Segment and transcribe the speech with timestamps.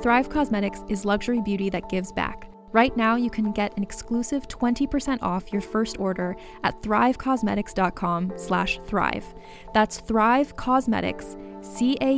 [0.00, 2.48] Thrive Causemetics is luxury beauty that gives back.
[2.70, 8.78] Right now, you can get an exclusive 20% off your first order at thrivecausemetics.com slash
[8.86, 9.24] thrive.
[9.74, 12.14] That's Thrive Causemetics, C-A-U-S-E-M-E-T-I-C-S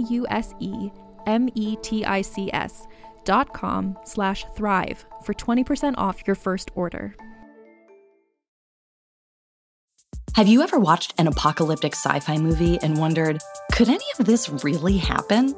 [3.25, 7.15] dot com slash thrive for 20% off your first order.
[10.35, 13.41] Have you ever watched an apocalyptic sci-fi movie and wondered,
[13.73, 15.55] could any of this really happen?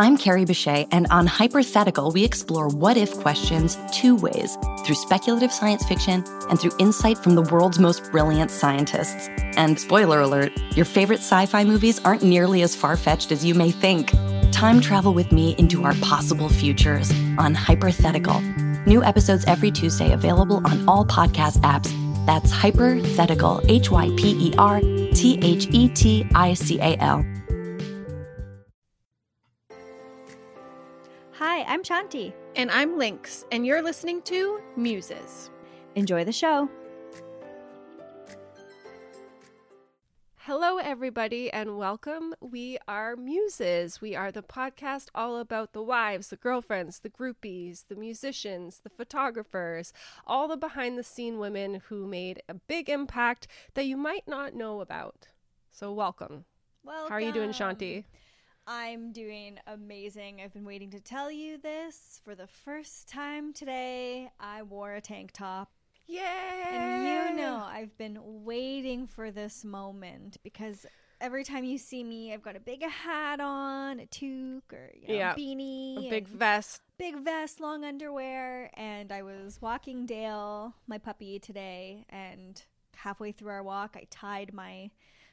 [0.00, 5.52] I'm Carrie Bechet, and on Hypothetical, we explore what if questions two ways through speculative
[5.52, 9.28] science fiction and through insight from the world's most brilliant scientists.
[9.58, 13.54] And spoiler alert, your favorite sci fi movies aren't nearly as far fetched as you
[13.54, 14.12] may think.
[14.52, 18.40] Time travel with me into our possible futures on Hypothetical.
[18.86, 21.94] New episodes every Tuesday available on all podcast apps.
[22.24, 27.22] That's Hypothetical, H Y P E R T H E T I C A L.
[31.60, 32.32] Hi, I'm Shanti.
[32.56, 35.50] And I'm Lynx, and you're listening to Muses.
[35.94, 36.70] Enjoy the show.
[40.36, 42.34] Hello, everybody, and welcome.
[42.40, 44.00] We are Muses.
[44.00, 48.88] We are the podcast all about the wives, the girlfriends, the groupies, the musicians, the
[48.88, 49.92] photographers,
[50.26, 54.54] all the behind the scene women who made a big impact that you might not
[54.54, 55.28] know about.
[55.70, 56.46] So, welcome.
[56.82, 57.10] Welcome.
[57.10, 58.04] How are you doing, Shanti?
[58.66, 60.40] I'm doing amazing.
[60.42, 64.30] I've been waiting to tell you this for the first time today.
[64.38, 65.70] I wore a tank top.
[66.06, 66.20] Yay!
[66.72, 70.84] And you know, I've been waiting for this moment because
[71.20, 75.08] every time you see me, I've got a big hat on, a toque, or you
[75.08, 75.34] know, Yeah.
[75.34, 76.82] beanie, a big vest.
[76.98, 82.62] big vest, long underwear, and I was walking Dale, my puppy, today, and
[82.96, 84.90] halfway through our walk, I tied my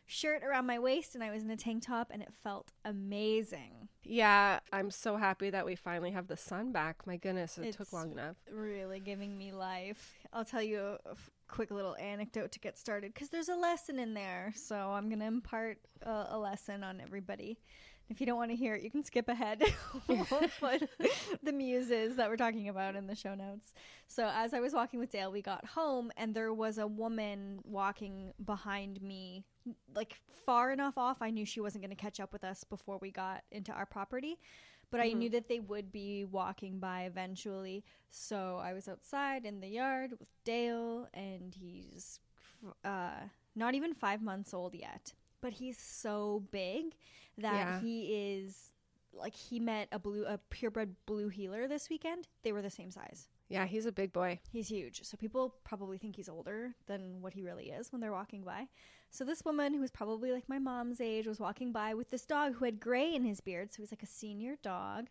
[0.07, 3.89] shirt around my waist and I was in a tank top and it felt amazing.
[4.03, 7.05] Yeah, I'm so happy that we finally have the sun back.
[7.05, 8.37] My goodness, it took long enough.
[8.51, 10.15] Really giving me life.
[10.31, 11.15] I'll tell you a,
[11.47, 14.53] quick little anecdote to get started because there's a lesson in there.
[14.55, 17.57] So I'm going to impart a, a lesson on everybody.
[18.09, 19.61] If you don't want to hear it, you can skip ahead.
[20.07, 20.25] we'll
[20.59, 20.89] put
[21.43, 23.73] the muses that we're talking about in the show notes.
[24.07, 27.59] So as I was walking with Dale, we got home and there was a woman
[27.63, 29.45] walking behind me,
[29.95, 31.17] like far enough off.
[31.21, 33.85] I knew she wasn't going to catch up with us before we got into our
[33.85, 34.39] property.
[34.89, 35.17] But I Mhm.
[35.17, 37.83] knew that they would be walking by eventually.
[38.09, 42.19] So I was outside in the yard with Dale, and he's
[42.83, 45.13] uh, not even five months old yet.
[45.41, 46.95] But he's so big
[47.37, 47.79] that Yeah.
[47.81, 48.71] he is
[49.13, 52.27] like he met a blue a purebred blue heeler this weekend.
[52.43, 53.27] They were the same size.
[53.49, 54.39] Yeah, he's a big boy.
[54.51, 55.03] He's huge.
[55.03, 58.67] So people probably think he's older than what he really is when they're walking by.
[59.09, 62.25] So this woman who was probably like my mom's age was walking by with this
[62.25, 63.73] dog who had gray in his beard.
[63.73, 65.07] So he's like a senior dog.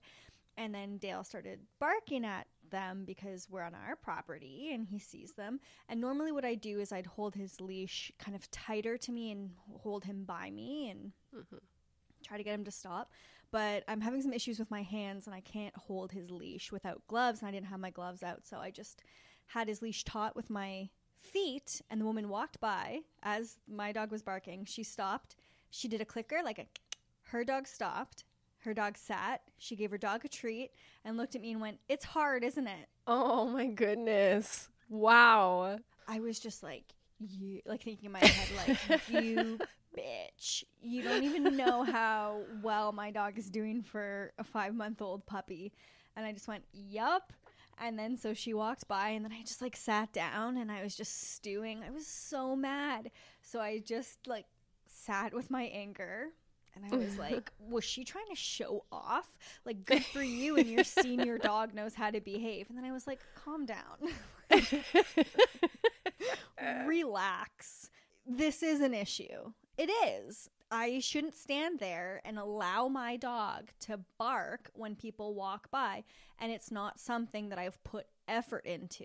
[0.57, 5.35] And then Dale started barking at them because we're on our property and he sees
[5.35, 5.61] them.
[5.89, 9.31] And normally what I do is I'd hold his leash kind of tighter to me
[9.33, 9.51] and
[9.83, 11.61] hold him by me and Mhm.
[12.23, 13.13] try to get him to stop.
[13.51, 17.07] But I'm having some issues with my hands and I can't hold his leash without
[17.07, 18.47] gloves and I didn't have my gloves out.
[18.47, 19.03] So I just
[19.49, 24.11] had his leash taut with my feet and the woman walked by as my dog
[24.11, 24.65] was barking.
[24.65, 25.37] She stopped.
[25.71, 26.67] She did a clicker like a
[27.31, 28.25] her dog stopped.
[28.59, 29.43] Her dog sat.
[29.59, 30.71] She gave her dog a treat
[31.05, 34.69] and looked at me and went, "It's hard, isn't it?" Oh my goodness.
[34.89, 35.79] Wow.
[36.09, 36.85] I was just like,
[37.19, 39.59] you, like thinking in my head, like, you
[39.97, 40.65] bitch.
[40.83, 45.27] You don't even know how well my dog is doing for a five month old
[45.27, 45.73] puppy.
[46.17, 47.33] And I just went, yup.
[47.79, 50.83] And then so she walked by, and then I just like sat down and I
[50.83, 51.83] was just stewing.
[51.87, 53.11] I was so mad.
[53.43, 54.47] So I just like
[54.87, 56.29] sat with my anger.
[56.75, 59.39] And I was like, was she trying to show off?
[59.65, 62.69] Like, good for you, and your senior dog knows how to behave.
[62.69, 64.11] And then I was like, calm down.
[66.87, 67.91] Relax.
[68.27, 69.53] This is an issue.
[69.79, 70.51] It is.
[70.71, 76.05] I shouldn't stand there and allow my dog to bark when people walk by,
[76.39, 79.05] and it's not something that I've put effort into.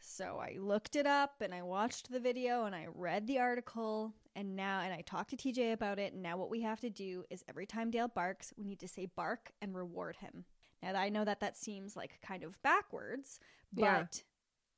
[0.00, 4.14] So I looked it up and I watched the video and I read the article
[4.36, 6.90] and now and I talked to TJ about it and now what we have to
[6.90, 10.44] do is every time Dale barks, we need to say bark and reward him.
[10.84, 13.40] Now I know that that seems like kind of backwards,
[13.72, 14.06] but Yeah.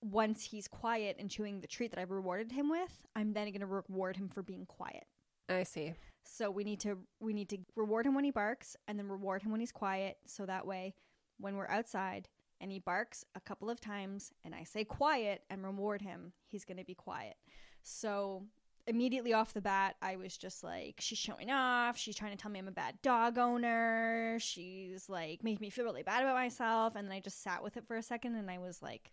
[0.00, 3.60] once he's quiet and chewing the treat that I've rewarded him with, I'm then going
[3.60, 5.04] to reward him for being quiet.
[5.50, 5.94] I see.
[6.22, 9.42] So we need to we need to reward him when he barks and then reward
[9.42, 10.94] him when he's quiet so that way
[11.38, 12.28] when we're outside
[12.60, 16.64] and he barks a couple of times and I say quiet and reward him, he's
[16.64, 17.36] going to be quiet.
[17.82, 18.44] So
[18.86, 22.50] immediately off the bat, I was just like she's showing off, she's trying to tell
[22.50, 24.38] me I'm a bad dog owner.
[24.40, 27.76] She's like making me feel really bad about myself and then I just sat with
[27.76, 29.10] it for a second and I was like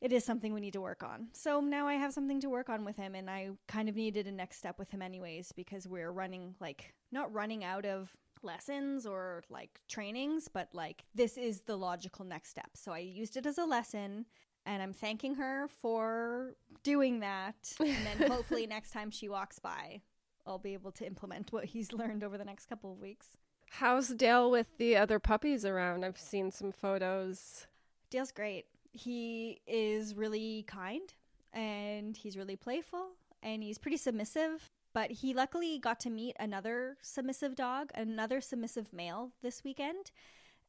[0.00, 1.28] it is something we need to work on.
[1.32, 4.26] So now I have something to work on with him, and I kind of needed
[4.26, 9.06] a next step with him, anyways, because we're running like not running out of lessons
[9.06, 12.70] or like trainings, but like this is the logical next step.
[12.74, 14.26] So I used it as a lesson,
[14.64, 17.56] and I'm thanking her for doing that.
[17.80, 20.02] And then hopefully next time she walks by,
[20.46, 23.36] I'll be able to implement what he's learned over the next couple of weeks.
[23.70, 26.04] How's Dale with the other puppies around?
[26.04, 27.66] I've seen some photos.
[28.10, 28.64] Dale's great.
[28.92, 31.12] He is really kind
[31.52, 33.10] and he's really playful
[33.42, 34.70] and he's pretty submissive.
[34.94, 40.10] But he luckily got to meet another submissive dog, another submissive male this weekend.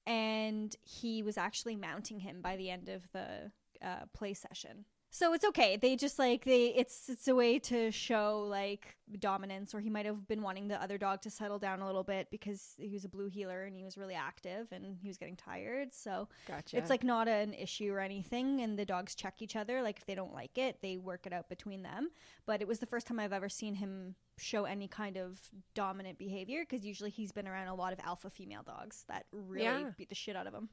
[0.05, 3.51] And he was actually mounting him by the end of the
[3.81, 4.85] uh, play session.
[5.11, 5.75] So it's okay.
[5.75, 10.05] They just like they it's it's a way to show like dominance or he might
[10.05, 13.05] have been wanting the other dog to settle down a little bit because he was
[13.05, 15.95] a blue heeler and he was really active and he was getting tired.
[15.95, 16.77] So Gotcha.
[16.77, 19.81] it's like not an issue or anything, and the dogs check each other.
[19.81, 22.09] Like if they don't like it, they work it out between them.
[22.45, 25.39] But it was the first time I've ever seen him show any kind of
[25.73, 29.63] dominant behavior because usually he's been around a lot of alpha female dogs that really
[29.65, 29.89] Yeah.
[29.97, 30.69] beat the shit out of him.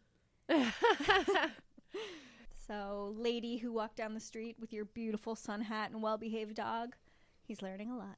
[2.66, 6.56] So, lady who walked down the street with your beautiful sun hat and well behaved
[6.56, 6.96] dog,
[7.42, 8.16] he's learning a lot.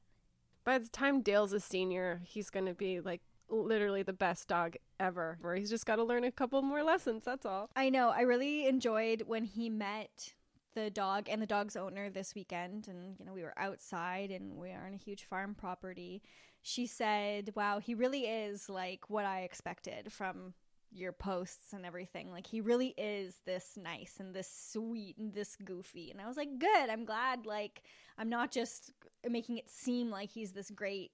[0.65, 4.77] By the time Dale's a senior, he's going to be like literally the best dog
[4.99, 5.39] ever.
[5.41, 7.25] Where he's just got to learn a couple more lessons.
[7.25, 7.71] That's all.
[7.77, 8.11] I know.
[8.11, 10.35] I really enjoyed when he met
[10.75, 12.89] the dog and the dog's owner this weekend.
[12.89, 16.23] And, you know, we were outside and we are on a huge farm property.
[16.63, 20.55] She said, Wow, he really is like what I expected from
[20.91, 22.31] your posts and everything.
[22.31, 26.11] Like, he really is this nice and this sweet and this goofy.
[26.11, 26.89] And I was like, Good.
[26.91, 27.47] I'm glad.
[27.47, 27.83] Like,
[28.17, 28.93] I'm not just
[29.29, 31.11] making it seem like he's this great,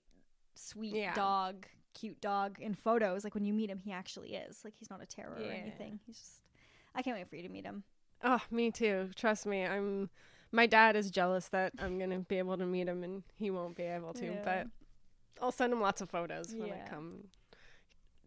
[0.55, 1.15] sweet Yeah.
[1.15, 3.25] dog, cute dog in photos.
[3.25, 4.61] Like, when you meet him, he actually is.
[4.65, 6.00] Like, he's not a terror or anything.
[6.06, 6.41] He's just.
[6.94, 7.82] I can't wait for you to meet him.
[8.23, 9.11] Oh, me too.
[9.17, 9.65] Trust me.
[9.67, 10.11] I'm.
[10.53, 13.50] My dad is jealous that I'm going to be able to meet him and he
[13.50, 14.25] won't be able to.
[14.25, 14.41] Yeah.
[14.44, 14.67] But
[15.43, 17.25] I'll send him lots of photos when I come.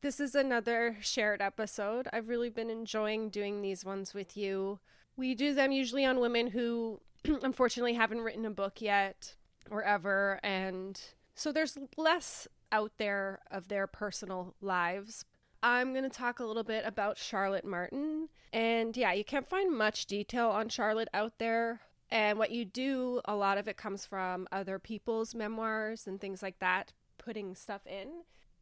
[0.02, 2.08] This is another shared episode.
[2.14, 4.78] I've really been enjoying doing these ones with you.
[5.16, 7.02] We do them usually on women who
[7.42, 9.33] unfortunately haven't written a book yet
[9.71, 10.40] or ever.
[10.44, 11.02] And
[11.33, 15.26] so there's less out there of their personal lives.
[15.64, 18.30] I'm going to talk a little bit about Charlotte Martin.
[18.54, 21.81] And yeah, you can't find much detail on Charlotte out there.
[22.12, 26.44] And what you do, a lot of it comes from other people's memoirs and things
[26.44, 28.10] like that, putting stuff in.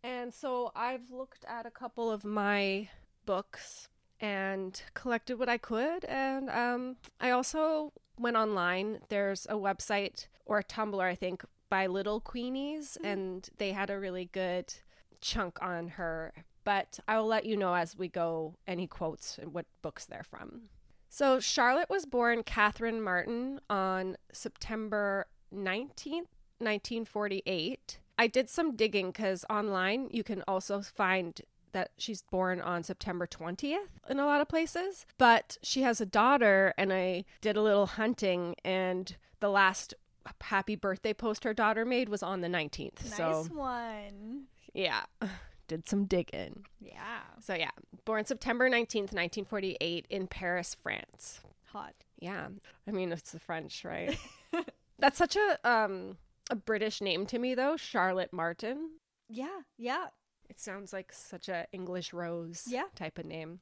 [0.05, 2.89] And so I've looked at a couple of my
[3.25, 3.88] books
[4.21, 6.05] and collected what I could.
[6.05, 9.00] And um, I also went online.
[9.09, 14.00] There's a website or a Tumblr, I think, by Little Queenies, and they had a
[14.00, 14.75] really good
[15.21, 16.33] chunk on her.
[16.63, 20.21] But I will let you know as we go any quotes and what books they're
[20.21, 20.69] from.
[21.09, 27.97] So Charlotte was born Catherine Martin on September 19th, 1948.
[28.17, 31.39] I did some digging because online you can also find
[31.74, 35.05] that she's born on September 20th in a lot of places.
[35.17, 39.93] But she has a daughter, and I did a little hunting, and the last
[40.41, 43.03] happy birthday post her daughter made was on the 19th.
[43.03, 44.43] Nice So, one.
[44.74, 45.03] yeah,
[45.67, 46.65] did some digging.
[46.79, 47.19] Yeah.
[47.41, 47.72] So, yeah,
[48.05, 51.41] born September 19th, 1948, in Paris, France.
[51.74, 51.93] Hot.
[52.19, 52.48] Yeah.
[52.88, 54.17] I mean, it's the French, right?
[55.00, 56.15] That's such a um
[56.49, 58.91] a British name to me though, Charlotte Martin.
[59.29, 59.61] Yeah.
[59.77, 60.07] Yeah.
[60.49, 62.85] It sounds like such a English rose Yeah.
[62.95, 63.61] type of name.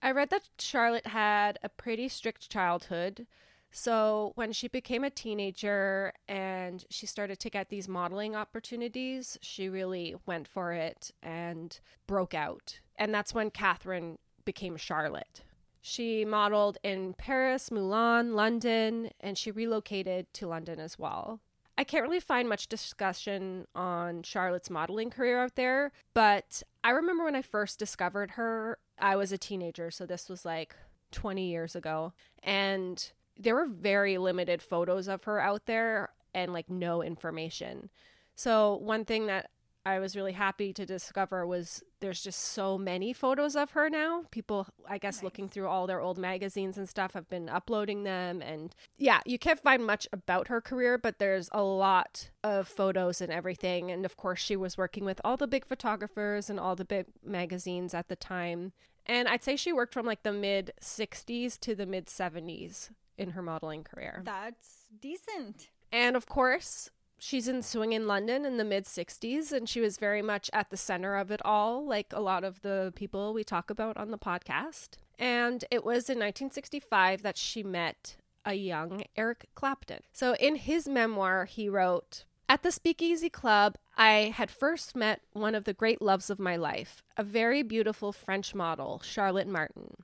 [0.00, 3.26] I read that Charlotte had a pretty strict childhood.
[3.70, 9.68] So when she became a teenager and she started to get these modeling opportunities, she
[9.68, 12.80] really went for it and broke out.
[12.96, 15.42] And that's when Catherine became Charlotte.
[15.82, 21.40] She modeled in Paris, Milan, London, and she relocated to London as well.
[21.78, 27.24] I can't really find much discussion on Charlotte's modeling career out there, but I remember
[27.24, 30.74] when I first discovered her, I was a teenager, so this was like
[31.12, 36.68] 20 years ago, and there were very limited photos of her out there and like
[36.68, 37.90] no information.
[38.34, 39.50] So, one thing that
[39.88, 44.24] I was really happy to discover was there's just so many photos of her now.
[44.30, 45.22] People, I guess, Nice.
[45.24, 48.42] looking through all their old magazines and stuff have been uploading them.
[48.42, 53.20] And yeah, you can't find much about her career, but there's a lot of photos
[53.20, 53.90] and everything.
[53.90, 57.06] And of course, she was working with all the big photographers and all the big
[57.24, 58.72] magazines at the time.
[59.06, 63.30] And I'd say she worked from like the mid 60s to the mid 70s in
[63.30, 64.20] her modeling career.
[64.24, 65.70] That's decent.
[65.90, 70.22] And of course, she's in Swinging London in the mid 60s, and she was very
[70.22, 73.70] much at the center of it all, like a lot of the people we talk
[73.70, 74.90] about on the podcast.
[75.18, 80.00] And it was in 1965 that she met a young Eric Clapton.
[80.12, 85.54] So in his memoir, he wrote, at the Speakeasy Club, I had first met one
[85.54, 89.96] of the great loves of my life, a very beautiful French model, Charlotte Martin.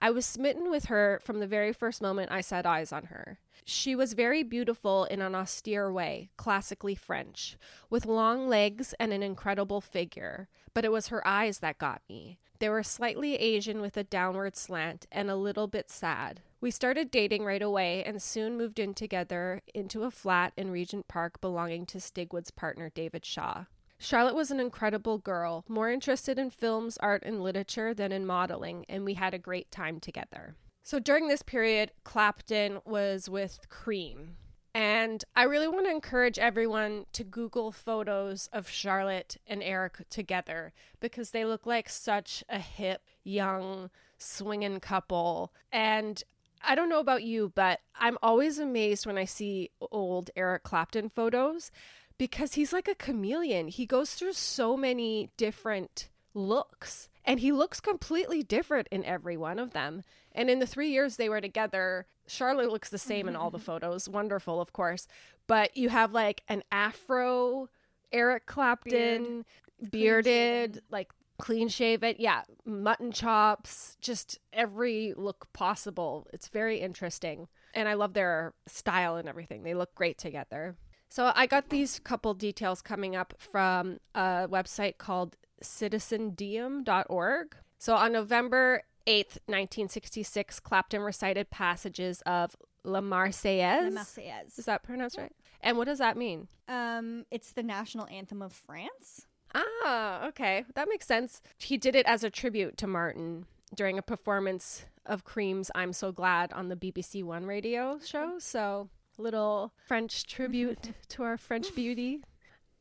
[0.00, 3.38] I was smitten with her from the very first moment I set eyes on her.
[3.68, 7.56] She was very beautiful in an austere way, classically French,
[7.90, 12.38] with long legs and an incredible figure, but it was her eyes that got me.
[12.60, 16.42] They were slightly Asian with a downward slant and a little bit sad.
[16.60, 21.08] We started dating right away and soon moved in together into a flat in Regent
[21.08, 23.64] Park belonging to Stigwood's partner David Shaw.
[23.98, 28.86] Charlotte was an incredible girl, more interested in films, art, and literature than in modeling,
[28.88, 30.54] and we had a great time together.
[30.86, 34.36] So during this period, Clapton was with Cream.
[34.72, 40.72] And I really want to encourage everyone to Google photos of Charlotte and Eric together
[41.00, 45.52] because they look like such a hip, young, swinging couple.
[45.72, 46.22] And
[46.62, 51.08] I don't know about you, but I'm always amazed when I see old Eric Clapton
[51.08, 51.72] photos
[52.16, 53.66] because he's like a chameleon.
[53.66, 59.58] He goes through so many different looks and he looks completely different in every one
[59.58, 60.02] of them.
[60.32, 63.58] And in the three years they were together, Charlotte looks the same in all the
[63.58, 63.64] mm-hmm.
[63.64, 64.08] photos.
[64.08, 65.08] Wonderful, of course.
[65.46, 67.68] But you have like an afro
[68.12, 69.44] Eric Clapton,
[69.90, 70.82] bearded, clean-shaven.
[70.90, 72.14] like clean shaven.
[72.18, 76.26] Yeah, mutton chops, just every look possible.
[76.32, 77.48] It's very interesting.
[77.74, 79.62] And I love their style and everything.
[79.62, 80.76] They look great together.
[81.08, 87.56] So I got these couple details coming up from a website called citizendiem.org.
[87.78, 93.94] So on November 8th, 1966, Clapton recited passages of La Marseillaise.
[93.94, 94.58] La Marseillaise.
[94.58, 95.32] Is that pronounced right?
[95.60, 96.48] And what does that mean?
[96.68, 99.26] Um, it's the national anthem of France.
[99.54, 100.64] Ah, okay.
[100.74, 101.40] That makes sense.
[101.58, 106.12] He did it as a tribute to Martin during a performance of Cream's I'm So
[106.12, 108.34] Glad on the BBC One radio show.
[108.38, 112.22] So, little French tribute to our French beauty.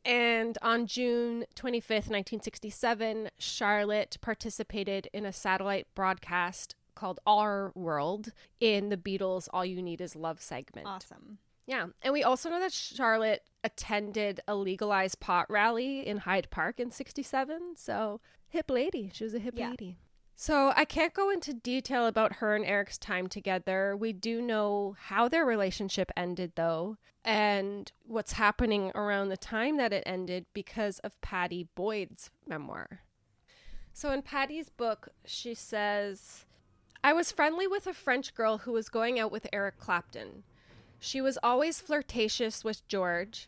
[0.06, 8.90] And on June 25th, 1967, Charlotte participated in a satellite broadcast called Our World in
[8.90, 10.88] the Beatles' All You Need Is Love segment.
[10.88, 11.40] Awesome.
[11.66, 11.88] Yeah.
[12.04, 16.92] And we also know that Charlotte attended a legalized pot rally in Hyde Park in
[16.92, 17.76] 67.
[17.76, 19.10] So, hip lady.
[19.14, 19.72] She was a hip Yeah.
[19.72, 19.98] lady.
[20.38, 23.96] So, I can't go into detail about her and Eric's time together.
[23.96, 29.94] We do know how their relationship ended, though, and what's happening around the time that
[29.94, 33.00] it ended because of Pattie Boyd's memoir.
[33.94, 36.44] So, in Pattie's book, she says,
[37.02, 40.44] I was friendly with a French girl who was going out with Eric Clapton.
[41.00, 43.48] She was always flirtatious with George,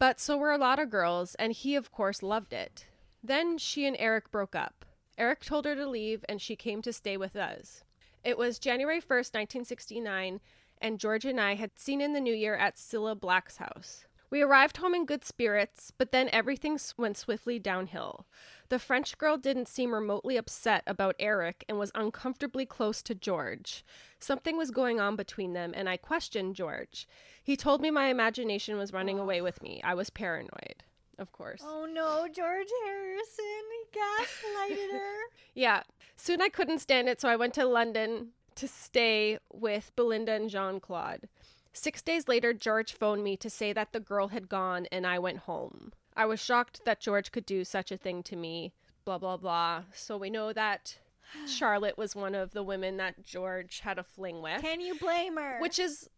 [0.00, 2.86] but so were a lot of girls, and he, of course, loved it.
[3.22, 4.84] Then she and Eric broke up.
[5.18, 7.82] Eric told her to leave, and she came to stay with us.
[8.22, 10.40] It was January 1st, 1969,
[10.80, 14.06] and George and I had seen in the new year at Cilla Black's house.
[14.30, 18.26] We arrived home in good spirits, but then everything went swiftly downhill.
[18.68, 23.84] The French girl didn't seem remotely upset about Eric and was uncomfortably close to George.
[24.18, 27.08] Something was going on between them, and I questioned George.
[27.42, 29.80] He told me my imagination was running away with me.
[29.82, 30.84] I was paranoid,
[31.18, 31.62] of course.
[31.64, 33.62] Oh no, George Harrison.
[33.92, 35.14] He gaslighted her.
[35.54, 35.82] Yeah.
[36.16, 40.48] Soon I couldn't stand it, so I went to London to stay with Belinda and
[40.50, 41.28] Jean Claude.
[41.72, 45.18] Six days later, George phoned me to say that the girl had gone and I
[45.18, 45.92] went home.
[46.16, 48.72] I was shocked that George could do such a thing to me,
[49.04, 49.82] blah, blah, blah.
[49.92, 50.98] So we know that
[51.46, 54.60] Charlotte was one of the women that George had a fling with.
[54.62, 55.58] Can you blame her?
[55.60, 56.08] Which is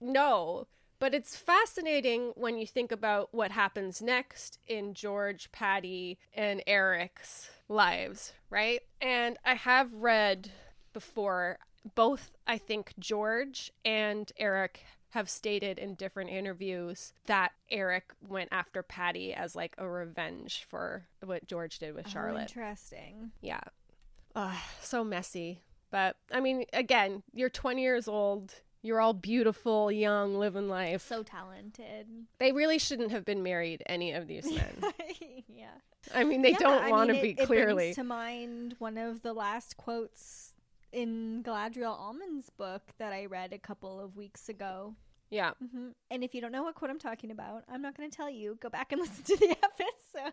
[0.00, 0.66] no,
[0.98, 7.50] but it's fascinating when you think about what happens next in George, Pattie, and Eric's
[7.68, 8.80] lives, right?
[9.00, 10.50] And I have read
[10.92, 11.58] before
[11.94, 18.82] both, I think, George and Eric have stated in different interviews that Eric went after
[18.82, 22.42] Pattie as like a revenge for what George did with Oh, Charlotte.
[22.42, 23.30] interesting.
[23.40, 23.60] Yeah.
[24.34, 25.62] Ugh, so messy.
[25.90, 28.54] But I mean, again, you're 20 years old.
[28.86, 31.06] You're all beautiful, young, living life.
[31.06, 32.06] So talented.
[32.38, 34.82] they really shouldn't have been married, any of these men.
[35.48, 35.66] yeah.
[36.14, 37.94] I mean, they Yeah, don't want to be it- it brings clearly.
[37.94, 40.54] to mind one of the last quotes
[40.92, 44.94] in Galadriel Almond's book that I read a couple of weeks ago.
[45.30, 45.50] yeah.
[45.72, 48.16] hmm And if you don't know what quote I'm talking about, I'm not going to
[48.16, 48.56] tell you.
[48.60, 50.32] Go back and listen to the episode.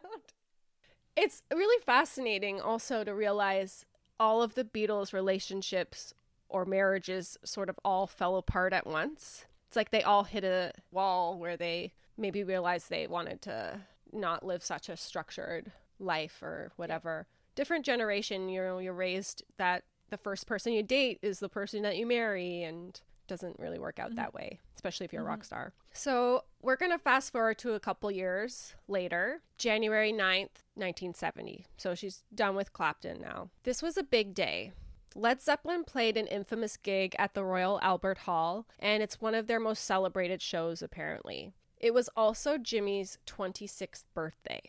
[1.15, 3.85] It's really fascinating also to realize
[4.19, 6.13] all of the Beatles' relationships
[6.49, 9.45] or marriages sort of all fell apart at once.
[9.67, 13.81] It's like they all hit a wall where they maybe realized they wanted to
[14.11, 17.27] not live such a structured life or whatever.
[17.55, 21.81] Different generation, you know, you're raised that the first person you date is the person
[21.83, 24.37] that you marry and doesn't really work out that mm-hmm.
[24.37, 25.45] way, especially if you're a rock mm-hmm.
[25.45, 25.73] star.
[25.93, 31.65] So we're going to fast forward to a couple years later, January 9th, 1970.
[31.77, 33.49] So she's done with Clapton now.
[33.63, 34.71] This was a big day.
[35.15, 39.47] Led Zeppelin played an infamous gig at the Royal Albert Hall, and it's one of
[39.47, 41.53] their most celebrated shows, apparently.
[41.77, 44.61] It was also Jimmy's 26th birthday.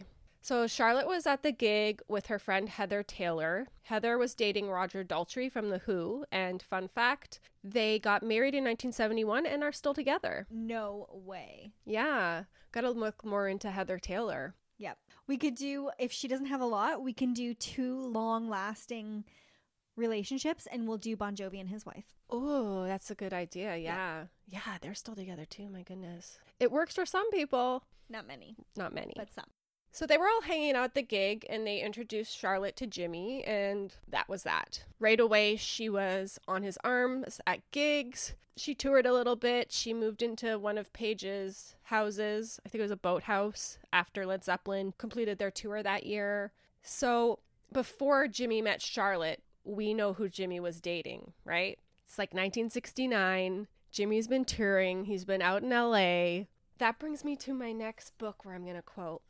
[0.45, 3.69] So Charlotte was at the gig with her friend Heather Taylor.
[3.85, 8.65] Heather was dating Roger Daltrey from The Who, and fun fact, they got married in
[8.65, 10.47] 1971 and are still together.
[10.51, 11.73] No way.
[11.87, 14.55] Yeah, gotta look more into Heather Taylor.
[14.77, 14.99] Yep.
[15.27, 19.25] We could do, if she doesn't have a lot, we can do two long lasting
[19.97, 22.15] relationships and we'll do Bon Jovi and his wife.
[22.31, 23.77] Oh, that's a good idea.
[23.77, 24.25] Yeah.
[24.49, 24.79] yeah.
[24.81, 25.69] they're still together too.
[25.69, 26.39] My goodness.
[26.61, 29.12] It works for some people, Not many, not many.
[29.16, 29.47] but some.
[29.92, 33.45] So they were all hanging out at the gig and they introduced Charlotte to Jimmy,
[33.45, 34.83] and that was that.
[34.99, 38.35] Right away, she was on his arms at gigs.
[38.57, 39.71] She toured a little bit.
[39.71, 42.59] She moved into one of Page's houses.
[42.66, 46.53] I think it was a boathouse after Led Zeppelin completed their tour that year.
[46.83, 47.38] So
[47.73, 51.79] before Jimmy met Charlotte, we know who Jimmy was dating, right?
[52.07, 53.66] It's like 1969.
[53.90, 56.46] Jimmy's been touring, he's been out in LA.
[56.79, 59.22] That brings me to my next book where I'm going to quote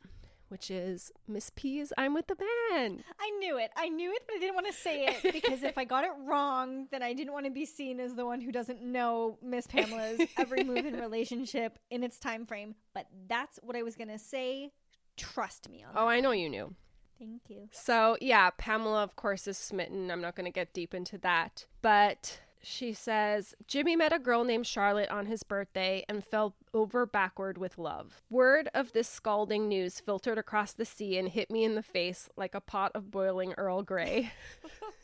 [0.47, 3.03] which is Miss P's I'm with the band.
[3.19, 3.71] I knew it.
[3.75, 6.11] I knew it, but I didn't want to say it because if I got it
[6.23, 9.65] wrong, then I didn't want to be seen as the one who doesn't know Miss
[9.65, 12.75] Pamela's every move in relationship in its time frame.
[12.93, 14.71] But that's what I was gonna say.
[15.17, 16.11] Trust me on Oh, that.
[16.11, 16.75] I know you knew.
[17.19, 17.69] Thank you.
[17.71, 20.11] So, yeah, Pamela, of course, is smitten.
[20.11, 21.65] I'm not going to get deep into that.
[21.81, 27.05] But she says Jimmy met a girl named Charlotte on his birthday and fell over
[27.05, 28.23] backward with love.
[28.29, 32.27] Word of this scalding news filtered across the sea and hit me in the face
[32.35, 34.31] like a pot of boiling Earl Grey.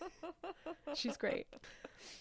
[0.95, 1.45] She's great.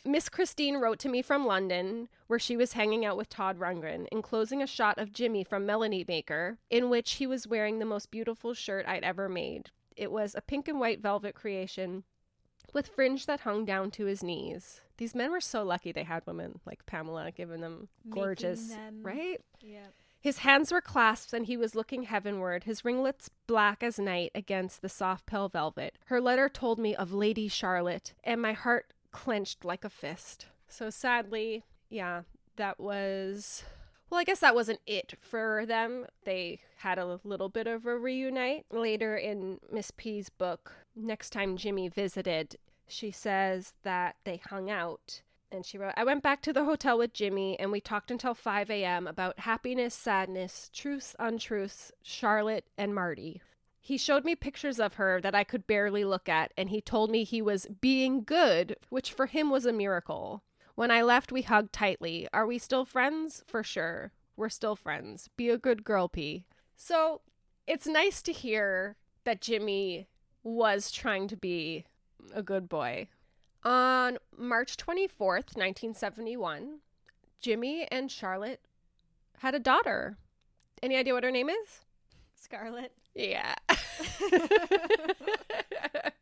[0.05, 4.07] Miss Christine wrote to me from London, where she was hanging out with Todd Rundgren,
[4.13, 8.11] enclosing a shot of Jimmy from Melody Maker, in which he was wearing the most
[8.11, 9.71] beautiful shirt I'd ever made.
[9.97, 12.05] It was a pink and white velvet creation
[12.73, 14.81] with fringe that hung down to his knees.
[14.97, 19.41] These men were so lucky they had women like Pamela giving them gorgeous, them- right?
[19.61, 19.87] Yeah.
[20.21, 24.83] His hands were clasped and he was looking heavenward, his ringlets black as night against
[24.83, 25.97] the soft pale velvet.
[26.07, 30.47] Her letter told me of Lady Charlotte, and my heart clenched like a fist.
[30.69, 32.23] So sadly, yeah,
[32.57, 33.65] that was.
[34.11, 36.07] Well, I guess that wasn't it for them.
[36.25, 38.67] They had a little bit of a reunite.
[38.73, 42.57] Later in Miss P's book, Next Time Jimmy Visited,
[42.89, 46.99] she says that they hung out and she wrote, I went back to the hotel
[46.99, 49.07] with Jimmy and we talked until 5 a.m.
[49.07, 53.41] about happiness, sadness, truths, untruths, Charlotte, and Marty.
[53.81, 57.11] He showed me pictures of her that I could barely look at, and he told
[57.11, 60.43] me he was being good, which for him was a miracle.
[60.81, 62.27] When I left, we hugged tightly.
[62.33, 63.45] Are we still friends?
[63.47, 64.13] For sure.
[64.35, 65.29] We're still friends.
[65.37, 66.47] Be a good girl, P.
[66.75, 67.21] So
[67.67, 70.09] it's nice to hear that Jimmy
[70.43, 71.85] was trying to be
[72.35, 73.09] a good boy.
[73.63, 76.79] On March 24th, 1971,
[77.43, 78.63] Jimmy and Charlotte
[79.41, 80.17] had a daughter.
[80.83, 81.85] Any idea what her name is?
[82.35, 82.95] Scarlett.
[83.15, 83.55] Yeah.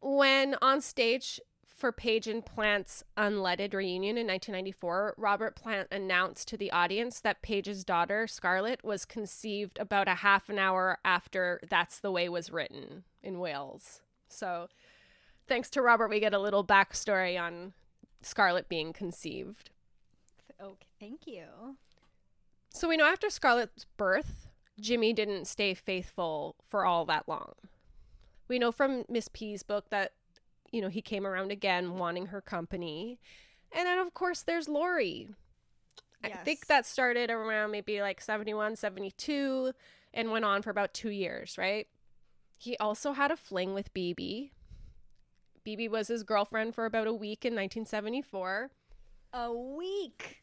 [0.00, 1.42] when on stage
[1.76, 7.42] for Page and Plant's Unledded reunion in 1994, Robert Plant announced to the audience that
[7.42, 12.50] Page's daughter, Scarlett, was conceived about a half an hour after That's the Way was
[12.50, 14.00] written in Wales.
[14.26, 14.68] So
[15.46, 17.74] thanks to Robert, we get a little backstory on
[18.22, 19.68] Scarlett being conceived.
[20.60, 21.76] Okay, thank you.
[22.70, 24.48] So we know after Scarlett's birth,
[24.80, 27.52] Jimmy didn't stay faithful for all that long.
[28.48, 30.12] We know from Miss P's book that,
[30.76, 33.18] you know, he came around again wanting her company.
[33.72, 35.30] And then, of course, there's Lori.
[36.22, 39.72] I think that started around maybe like 71, 72
[40.12, 41.86] and went on for about two years, right?
[42.58, 44.52] He also had a fling with Bebe.
[45.64, 48.70] Bebe was his girlfriend for about a week in 1974
[49.32, 50.42] A week.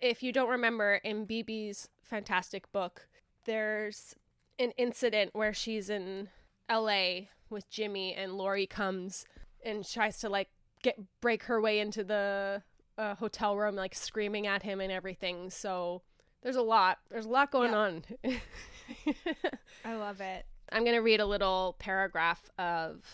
[0.00, 3.08] if you don't remember in Bebe's fantastic book,
[3.46, 4.14] there's
[4.60, 6.28] an incident where she's in
[6.70, 9.24] LA with Jimmy and Lori comes
[9.66, 10.48] and tries to like
[10.82, 12.62] get break her way into the
[12.96, 15.50] uh, hotel room like screaming at him and everything.
[15.50, 16.02] So
[16.42, 16.98] there's a lot.
[17.10, 17.78] There's a lot going Yeah.
[17.78, 18.04] on.
[19.84, 20.46] I love it.
[20.72, 23.04] I'm going to read a little paragraph of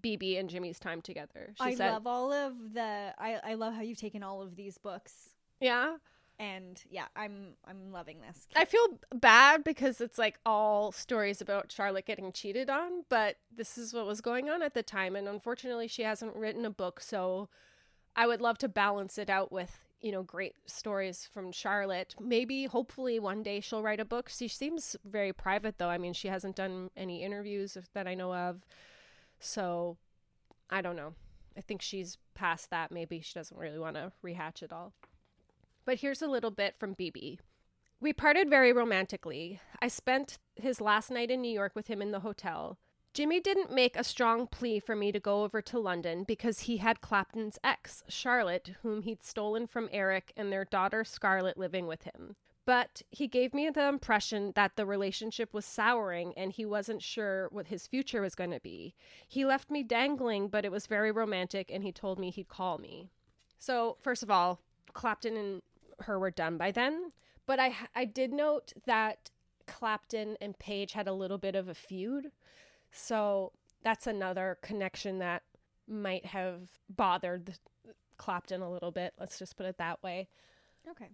[0.00, 1.52] Bebe and Jimmy's time together.
[1.58, 3.12] She I said, love all of the.
[3.18, 5.30] I I love how you've taken all of these books,
[5.60, 5.96] "Yeah,
[6.38, 8.46] and yeah, I'm I'm loving this.
[8.54, 13.78] I feel bad because it's like all stories about Charlotte getting cheated on, but this
[13.78, 15.16] is what was going on at the time.
[15.16, 17.00] And unfortunately, she hasn't written a book.
[17.00, 17.48] So
[18.14, 22.14] I would love to balance it out with, you know, great stories from Charlotte.
[22.20, 24.28] Maybe, hopefully, one day she'll write a book.
[24.28, 25.90] She seems very private, though.
[25.90, 28.64] I mean, she hasn't done any interviews that I know of.
[29.38, 29.96] So
[30.70, 31.14] I don't know.
[31.56, 32.90] I think she's past that.
[32.90, 34.92] Maybe she doesn't really want to rehatch it all.
[35.86, 37.38] But here's a little bit from Bebe.
[38.00, 39.60] We parted very romantically.
[39.80, 42.76] I spent his last night in New York with him in the hotel.
[43.14, 46.78] Jimmy didn't make a strong plea for me to go over to London because he
[46.78, 52.02] had Clapton's ex, Charlotte, whom he'd stolen from Eric and their daughter Scarlett living with
[52.02, 52.36] him.
[52.66, 57.48] But he gave me the impression that the relationship was souring and he wasn't sure
[57.52, 58.94] what his future was going to be.
[59.26, 62.76] He left me dangling, but it was very romantic and he told me he'd call
[62.76, 63.08] me.
[63.58, 64.60] So, first of all,
[64.92, 65.62] Clapton and
[66.00, 67.10] her were done by then.
[67.46, 69.30] But I I did note that
[69.66, 72.30] Clapton and Page had a little bit of a feud.
[72.90, 75.42] So that's another connection that
[75.88, 77.58] might have bothered
[78.16, 79.14] Clapton a little bit.
[79.18, 80.28] Let's just put it that way.
[80.88, 81.08] Okay.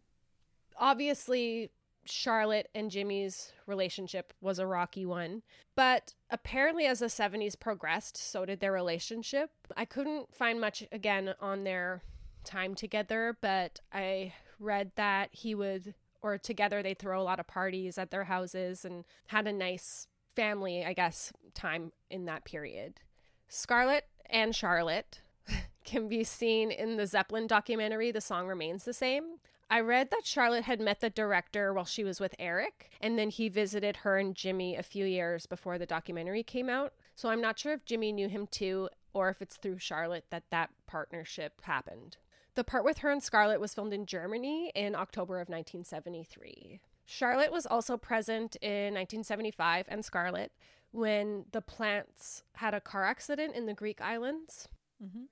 [0.79, 1.71] Obviously,
[2.05, 5.43] Charlotte and Jimmy's relationship was a rocky one,
[5.77, 9.51] but apparently, as the 70s progressed, so did their relationship.
[9.77, 12.03] I couldn't find much again on their
[12.45, 17.47] time together, but I read that he would, or together, they'd throw a lot of
[17.47, 23.01] parties at their houses and had a nice family, I guess, time in that period.
[23.49, 25.21] Scarlett and Charlotte
[25.85, 29.39] can be seen in the Zeppelin documentary, The Song Remains the Same.
[29.73, 33.31] I read that Charlotte had met the director while she was with Eric, and then
[33.31, 36.93] he visited her and Jimmy a few years before the documentary came out.
[37.15, 40.45] So I'm not sure if Jimmy knew him too, or if it's through Charlotte that
[40.51, 42.19] that partnership happened.
[42.55, 46.81] The part with her and Scarlett was filmed in Germany in October of 1973.
[47.05, 50.53] Charlotte was also present in 1975 and Scarlett
[50.91, 54.69] when the plants had a car accident in the Greek islands.
[55.03, 55.25] Mm-hmm.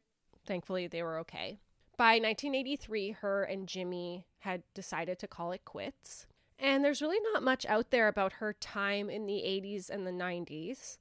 [0.46, 1.60] Thankfully, they were okay.
[1.96, 6.26] By 1983, her and Jimmy had decided to call it quits.
[6.58, 10.10] And there's really not much out there about her time in the 80s and the
[10.10, 10.96] 90s.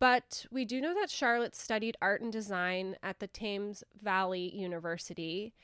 [0.00, 5.54] But we do know that Charlotte studied art and design at the Thames Valley University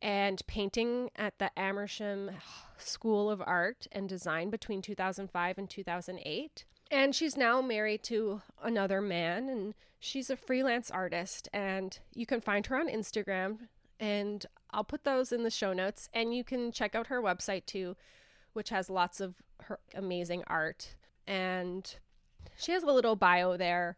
[0.00, 2.30] and painting at the Amersham
[2.78, 6.64] School of Art and Design between 2005 and 2008.
[6.90, 11.48] And she's now married to another man, and she's a freelance artist.
[11.52, 13.68] And you can find her on Instagram,
[14.00, 16.08] and I'll put those in the show notes.
[16.12, 17.96] And you can check out her website too,
[18.54, 20.96] which has lots of her amazing art.
[21.26, 21.94] And
[22.56, 23.96] she has a little bio there.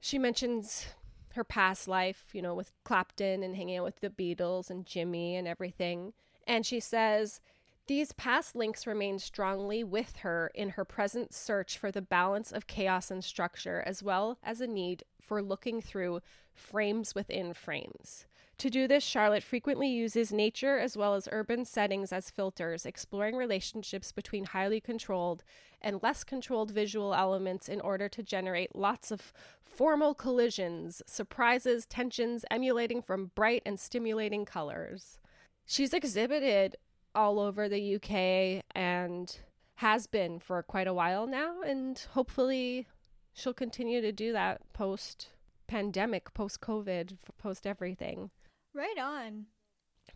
[0.00, 0.86] She mentions
[1.34, 5.36] her past life, you know, with Clapton and hanging out with the Beatles and Jimmy
[5.36, 6.12] and everything.
[6.46, 7.40] And she says,
[7.86, 12.66] these past links remain strongly with her in her present search for the balance of
[12.66, 16.20] chaos and structure, as well as a need for looking through
[16.54, 18.26] frames within frames.
[18.58, 23.36] To do this, Charlotte frequently uses nature as well as urban settings as filters, exploring
[23.36, 25.42] relationships between highly controlled
[25.82, 32.44] and less controlled visual elements in order to generate lots of formal collisions, surprises, tensions
[32.50, 35.18] emulating from bright and stimulating colors.
[35.66, 36.76] She's exhibited
[37.14, 39.36] all over the UK and
[39.76, 42.86] has been for quite a while now, and hopefully
[43.32, 45.30] she'll continue to do that post
[45.66, 48.30] pandemic, post COVID, post everything.
[48.74, 49.46] Right on.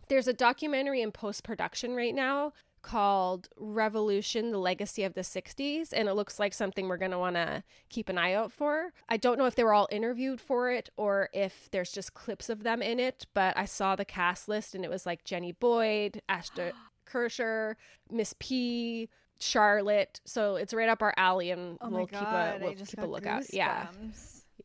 [0.09, 5.89] There's a documentary in post production right now called Revolution, the Legacy of the 60s,
[5.93, 8.93] and it looks like something we're going to want to keep an eye out for.
[9.07, 12.49] I don't know if they were all interviewed for it or if there's just clips
[12.49, 15.51] of them in it, but I saw the cast list and it was like Jenny
[15.51, 16.71] Boyd, Ashton
[17.09, 17.75] Kutcher,
[18.11, 20.21] Miss P, Charlotte.
[20.25, 23.05] So it's right up our alley and Oh we'll my keep a we'll keep a
[23.05, 23.53] lookout.
[23.53, 23.87] Yeah.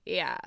[0.04, 0.38] Yeah.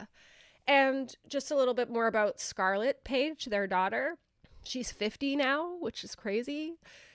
[0.67, 4.17] And just a little bit more about Scarlett Page, their daughter.
[4.63, 6.73] She's 50 now, which is crazy.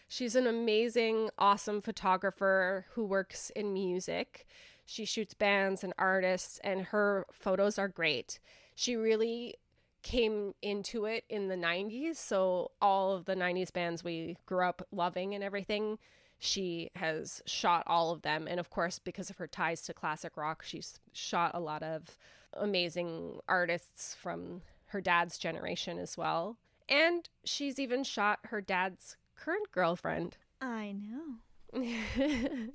[0.08, 4.46] She's an amazing, awesome photographer who works in music.
[4.86, 8.38] She shoots bands and artists, and her photos are great.
[8.74, 9.56] She really
[10.02, 12.16] came into it in the 90s.
[12.16, 15.98] So, all of the 90s bands we grew up loving and everything,
[16.38, 18.46] she has shot all of them.
[18.48, 22.18] And of course, because of her ties to classic rock, she's shot a lot of
[22.54, 26.56] amazing artists from her dad's generation as well.
[26.88, 30.36] And she's even shot her dad's current girlfriend.
[30.60, 31.38] I know.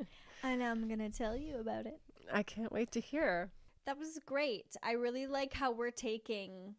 [0.43, 1.99] And I'm going to tell you about it.
[2.31, 3.49] I can't wait to hear.
[3.85, 4.75] That was great.
[4.83, 6.75] I really like how we're taking.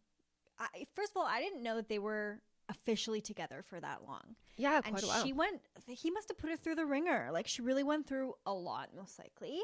[0.59, 4.35] I, first of all, I didn't know that they were officially together for that long.
[4.57, 5.23] Yeah, and quite a while.
[5.23, 5.61] she went.
[5.87, 7.29] He must have put her through the ringer.
[7.31, 9.59] Like she really went through a lot, most likely.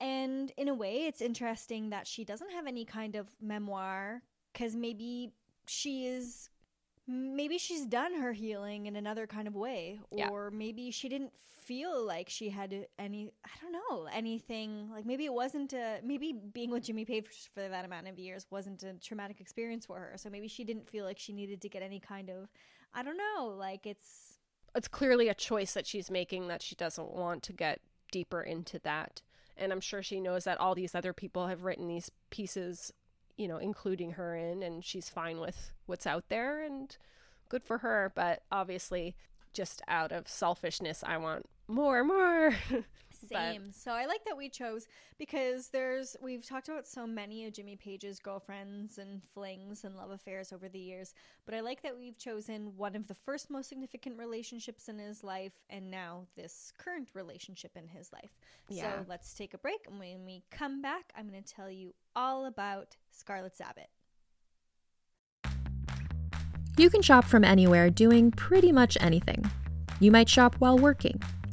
[0.00, 4.74] And in a way, it's interesting that she doesn't have any kind of memoir because
[4.76, 5.32] maybe
[5.66, 6.50] she is.
[7.06, 10.30] Maybe she's done her healing in another kind of way, Yeah.
[10.30, 13.30] or maybe she didn't feel like she had any.
[13.44, 14.90] I don't know anything.
[14.90, 16.00] Like maybe it wasn't a.
[16.02, 19.98] Maybe being with Jimmy Page for that amount of years wasn't a traumatic experience for
[19.98, 20.12] her.
[20.16, 22.48] So maybe she didn't feel like she needed to get any kind of.
[22.94, 23.54] I don't know.
[23.56, 24.38] Like it's
[24.74, 27.80] it's clearly a choice that she's making that she doesn't want to get
[28.10, 29.20] deeper into that.
[29.56, 32.92] And I'm sure she knows that all these other people have written these pieces,
[33.36, 36.96] you know, including her in, and she's fine with what's out there and
[37.48, 38.12] good for her.
[38.14, 39.14] But obviously,
[39.52, 42.56] just out of selfishness, I want more, more.
[43.30, 43.72] But- Same.
[43.72, 44.86] so I like that we chose
[45.18, 50.10] because there's we've talked about so many of Jimmy Page's girlfriends and flings and love
[50.10, 51.14] affairs over the years,
[51.46, 55.24] but I like that we've chosen one of the first most significant relationships in his
[55.24, 58.30] life and now this current relationship in his life.
[58.68, 58.82] Yeah.
[59.00, 61.94] So let's take a break and when we come back, I'm going to tell you
[62.16, 63.88] all about Scarlett Sabet.
[66.76, 69.48] You can shop from anywhere doing pretty much anything.
[70.00, 71.22] You might shop while working,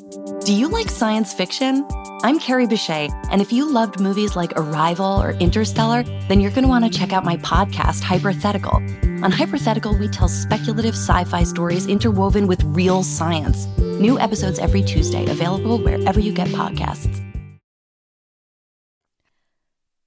[0.00, 1.86] Do you like science fiction?
[2.22, 6.62] I'm Carrie Bechet, and if you loved movies like Arrival or Interstellar, then you're going
[6.62, 8.76] to want to check out my podcast, Hypothetical.
[9.22, 13.66] On Hypothetical, we tell speculative sci fi stories interwoven with real science.
[13.76, 17.20] New episodes every Tuesday, available wherever you get podcasts.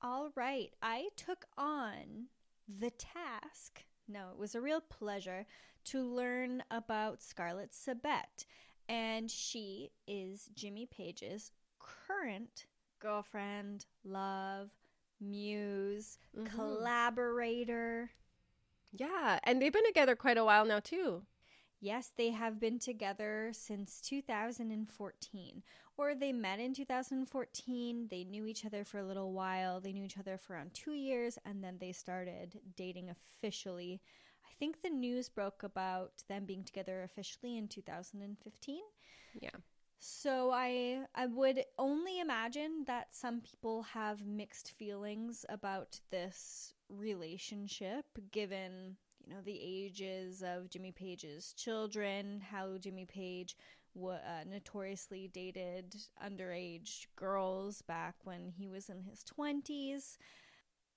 [0.01, 2.29] All right, I took on
[2.67, 3.83] the task.
[4.07, 5.45] No, it was a real pleasure
[5.85, 8.45] to learn about Scarlett Sabet,
[8.87, 12.65] and she is Jimmy Page's current
[12.99, 14.71] girlfriend, love,
[15.19, 16.45] muse, Mhm.
[16.49, 18.11] collaborator.
[18.91, 21.25] yeah, and they've been together quite a while now, too.
[21.79, 25.63] Yes, they have been together since 2014.
[25.97, 28.07] Or they met in 2014.
[28.07, 29.81] They knew each other for a little while.
[29.81, 34.01] They knew each other for around two years, and then they started dating officially.
[34.53, 38.79] I think the news broke about them being together officially in 2015.
[39.41, 39.49] Yeah.
[39.99, 48.05] So I I would only imagine that some people have mixed feelings about this relationship
[48.31, 53.55] given you know the ages of Jimmy Page's children, how Jimmy Page
[53.95, 60.17] wa uh, notoriously dated underage girls back when he was in his 20s.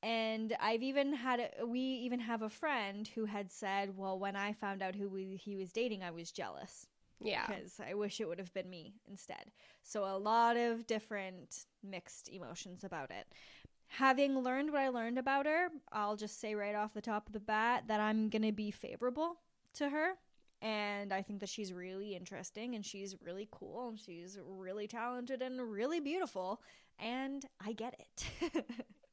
[0.03, 4.37] And I've even had a, we even have a friend who had said, "Well, when
[4.37, 6.87] I found out who we, he was dating, I was jealous."
[7.21, 7.47] Yeah.
[7.47, 9.51] Because I wish it would have been me instead.
[9.83, 13.27] So a lot of different mixed emotions about it.
[13.89, 17.33] Having learned what I learned about her, I'll just say right off the top of
[17.33, 19.39] the bat that I'm going to be favorable
[19.75, 20.15] to her.
[20.61, 25.43] And I think that she's really interesting and she's really cool and she's really talented
[25.43, 26.61] and really beautiful.
[26.99, 28.65] And I get it.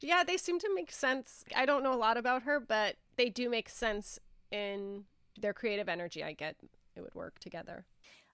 [0.00, 1.44] Yeah, they seem to make sense.
[1.54, 4.18] I don't know a lot about her, but they do make sense
[4.50, 5.04] in
[5.38, 6.24] their creative energy.
[6.24, 6.56] I get
[6.96, 7.84] it would work together.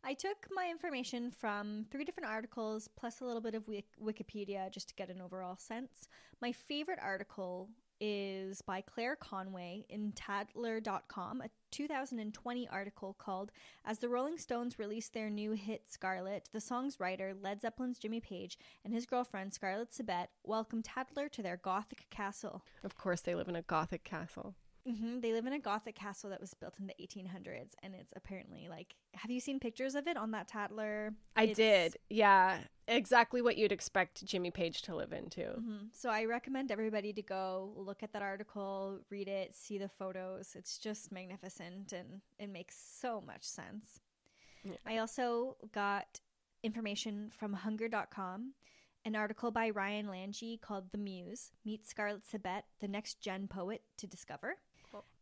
[0.05, 3.65] I took my information from three different articles plus a little bit of
[4.01, 6.09] Wikipedia just to get an overall sense.
[6.41, 7.69] My favorite article
[8.01, 13.51] is by Claire Conway in Tatler.com, a 2020 article called
[13.85, 18.21] As the Rolling Stones Release Their New Hit Scarlet, the song's writer, Led Zeppelin's Jimmy
[18.21, 22.65] Page, and his girlfriend, Scarlett Sabet, welcome Tatler to their Gothic castle.
[22.85, 24.55] Of course, they live in a gothic castle.
[24.87, 28.13] Hmm They live in a Gothic castle that was built in the 1800s, and it's
[28.17, 28.95] apparently like.
[29.15, 31.15] Have you seen pictures of it on that Tatler?
[31.35, 31.97] I It's- did.
[32.09, 32.61] Yeah.
[32.89, 35.41] Exactly what you'd expect Jimmy Page to live into.
[35.59, 35.93] Mhm.
[35.95, 40.55] So I recommend everybody to go look at that article, read it, see the photos.
[40.55, 44.01] It's just magnificent and it makes so much sense.
[44.63, 44.77] Yeah.
[44.87, 46.21] I also got
[46.63, 48.55] information from hunger.com,
[49.05, 53.83] an article by Ryan Lange called The Muse Meet Scarlett Sabet, the next gen poet
[53.97, 54.59] to discover.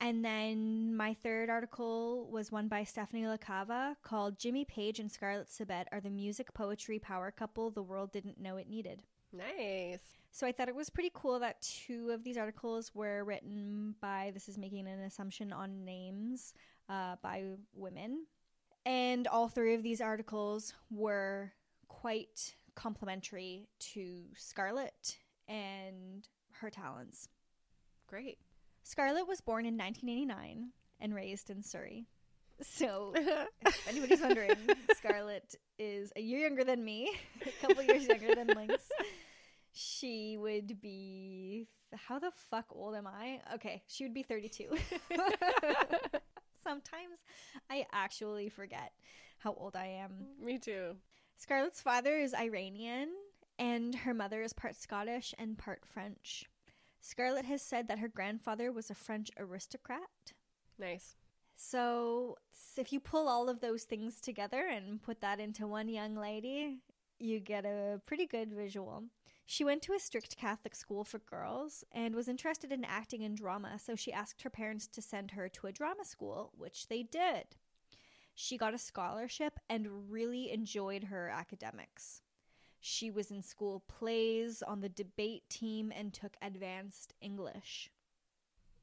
[0.01, 5.49] And then my third article was one by Stephanie LaCava called Jimmy Page and Scarlett
[5.49, 9.03] Sabet are the music poetry power couple the world didn't know it needed.
[9.33, 10.01] Nice.
[10.31, 14.31] So I thought it was pretty cool that two of these articles were written by,
[14.35, 16.55] this is making an assumption on names,
[16.89, 18.27] uh, by women.
[18.85, 21.53] And all three of these articles were
[21.89, 27.29] quite complimentary to Scarlett and her talents.
[28.07, 28.39] Great.
[28.85, 30.69] Scarlett was born in 1989
[31.01, 32.07] and raised in Surrey.
[32.61, 33.13] So,
[33.67, 34.57] if anybody's wondering,
[34.95, 37.11] Scarlett is a year younger than me,
[37.45, 38.89] a couple years younger than Lynx.
[39.73, 41.67] She would be.
[41.95, 43.41] How the fuck old am I?
[43.55, 44.69] Okay, she would be 32.
[46.63, 47.25] Sometimes
[47.71, 48.93] I actually forget
[49.39, 50.27] how old I am.
[50.41, 50.97] Me too.
[51.37, 53.09] Scarlett's father is Iranian,
[53.59, 56.45] and her mother is part Scottish and part French.
[57.05, 60.33] Scarlett has said that her grandfather was a French aristocrat.
[60.79, 61.17] Nice.
[61.55, 62.39] So,
[62.79, 66.79] if you pull all of those things together and put that into one young lady,
[67.19, 69.05] you get a pretty good visual.
[69.45, 73.37] She went to a strict Catholic school for girls and was interested in acting and
[73.37, 77.03] drama, so she asked her parents to send her to a drama school, which they
[77.03, 77.57] did.
[78.35, 82.23] She got a scholarship and really enjoyed her academics.
[82.87, 87.91] She was in school plays, on the debate team, and took advanced English.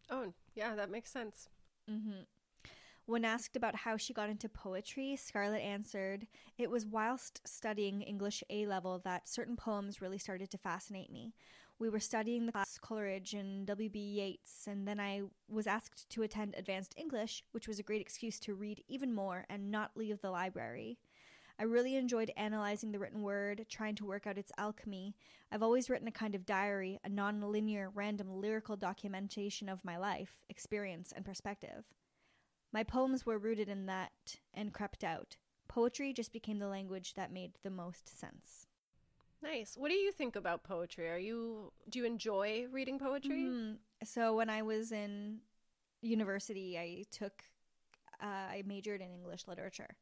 [0.10, 1.50] Oh, yeah, that makes sense.
[1.88, 2.22] hmm
[3.06, 6.26] When asked about how she got into poetry, Scarlett answered,
[6.58, 11.36] It was whilst studying English A level that certain poems really started to fascinate me.
[11.78, 14.00] We were studying the class Coleridge and W.B.
[14.00, 18.40] Yeats, and then I was asked to attend advanced English, which was a great excuse
[18.40, 20.98] to read even more and not leave the library.
[21.60, 25.16] I really enjoyed analyzing the written word, trying to work out its alchemy.
[25.52, 29.98] I've always written a kind of diary, a non linear, random lyrical documentation of my
[29.98, 31.86] life, experience, and perspective.
[32.72, 35.38] My poems were rooted in that and crept out.
[35.68, 38.68] Poetry just became the language that made the most sense.
[39.44, 39.76] Nice.
[39.76, 41.10] What do you think about poetry?
[41.10, 43.44] Are you do you enjoy reading poetry?
[43.44, 43.78] Mhm.
[44.04, 45.42] So when I was in
[46.02, 47.44] university, I took,
[48.20, 49.96] uh, I majored in English literature.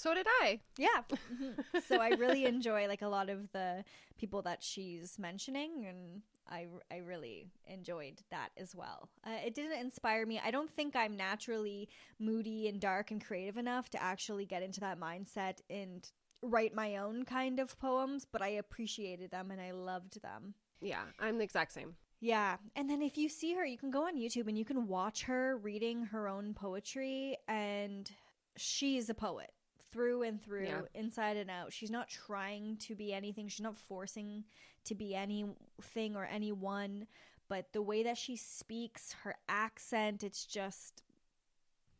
[0.00, 0.60] So did I.
[0.78, 1.02] Yeah.
[1.30, 1.62] Mhm.
[1.86, 3.84] so I really enjoy like a lot of the
[4.16, 9.10] people that she's mentioning, and I I really enjoyed that as well.
[9.26, 10.40] Uh, it didn't inspire me.
[10.42, 11.86] I don't think I'm naturally
[12.18, 16.10] moody and dark and creative enough to actually get into that mindset and
[16.42, 20.54] write my own kind of poems, but I appreciated them and I loved them.
[20.80, 21.96] Yeah, I'm the exact same.
[22.20, 22.56] Yeah.
[22.74, 25.24] And then if you see her, you can go on YouTube and you can watch
[25.24, 28.10] her reading her own poetry, and
[28.56, 29.52] she's a poet
[29.92, 30.82] through and through, Yeah.
[30.94, 31.72] inside and out.
[31.72, 34.44] She's not trying to be anything, she's not forcing
[34.84, 37.06] to be anything or anyone.
[37.48, 41.02] But the way that she speaks, her accent, it's just,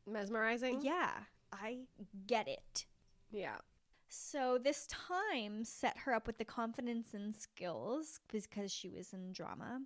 [0.06, 0.80] Mesmerizing.
[0.82, 1.80] yeah, I
[2.26, 2.86] get it.
[3.30, 3.56] Yeah.
[4.08, 9.32] So this time set her up with the confidence and skills because she was in
[9.32, 9.82] drama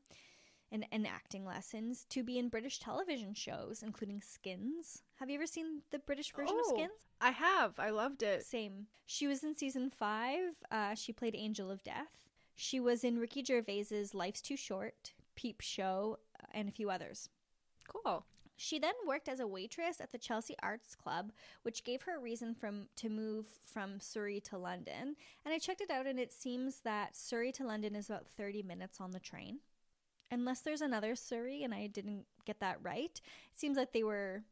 [0.72, 5.02] and, and acting lessons to be in British television shows, including Skins.
[5.16, 7.06] Have you ever seen the British version of Oh, Skins?
[7.20, 7.78] I have.
[7.78, 8.44] I loved it.
[8.44, 8.86] Same.
[9.06, 10.54] She was in season five.
[10.70, 12.28] Uh, she played Angel of Death.
[12.56, 17.28] She was in Ricky Gervais's Life's Too Short, Peep Show, uh, and a few others.
[17.88, 18.24] Cool.
[18.56, 22.20] She then worked as a waitress at the Chelsea Arts Club, which gave her a
[22.20, 25.16] reason from to move from Surrey to London.
[25.44, 28.62] And I checked it out and it seems that Surrey to London is about 30
[28.62, 29.58] minutes on the train.
[30.30, 33.20] Unless there's another Surrey and I didn't get that right.
[33.52, 34.42] It seems like they were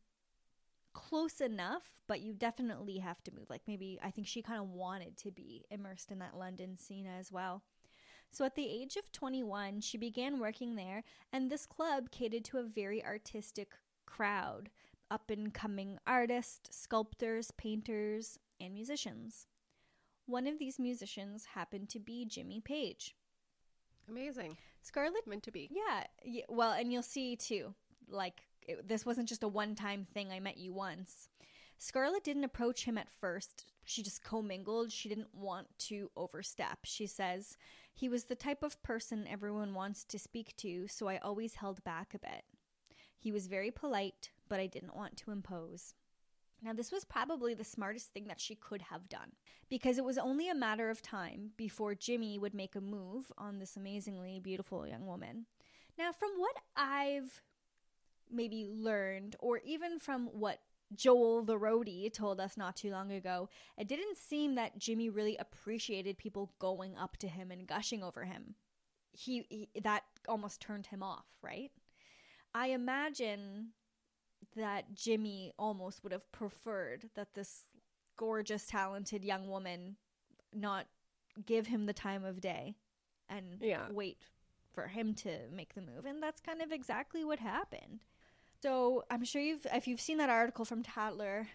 [0.92, 3.48] close enough, but you definitely have to move.
[3.50, 7.06] Like maybe I think she kind of wanted to be immersed in that London scene
[7.06, 7.62] as well.
[8.30, 11.04] So at the age of 21, she began working there,
[11.34, 13.72] and this club catered to a very artistic
[14.06, 14.70] crowd
[15.10, 19.46] up and coming artists, sculptors, painters, and musicians.
[20.24, 23.14] One of these musicians happened to be Jimmy Page.
[24.08, 24.56] Amazing.
[24.82, 25.68] Scarlett Meant to be.
[25.70, 27.74] yeah, yeah, well, and you'll see too,
[28.08, 31.28] like, it, this wasn't just a one time thing, I met you once.
[31.78, 33.64] Scarlett didn't approach him at first.
[33.84, 34.92] She just commingled.
[34.92, 36.78] She didn't want to overstep.
[36.84, 37.56] She says,
[37.92, 41.82] He was the type of person everyone wants to speak to, so I always held
[41.82, 42.44] back a bit.
[43.18, 45.94] He was very polite, but I didn't want to impose.
[46.64, 49.32] Now, this was probably the smartest thing that she could have done
[49.68, 53.58] because it was only a matter of time before Jimmy would make a move on
[53.58, 55.46] this amazingly beautiful young woman.
[55.98, 57.42] Now, from what I've
[58.30, 60.60] maybe learned, or even from what
[60.94, 65.36] Joel the roadie told us not too long ago, it didn't seem that Jimmy really
[65.36, 68.54] appreciated people going up to him and gushing over him.
[69.10, 71.70] He, he that almost turned him off, right?
[72.54, 73.68] I imagine
[74.56, 77.68] that Jimmy almost would have preferred that this
[78.16, 79.96] gorgeous, talented young woman
[80.52, 80.86] not
[81.46, 82.74] give him the time of day
[83.28, 83.88] and Yeah.
[83.90, 84.26] wait
[84.72, 86.04] for him to make the move.
[86.04, 88.04] And that's kind of exactly what happened.
[88.60, 91.48] So I'm sure you've, if you've seen that article from Tatler,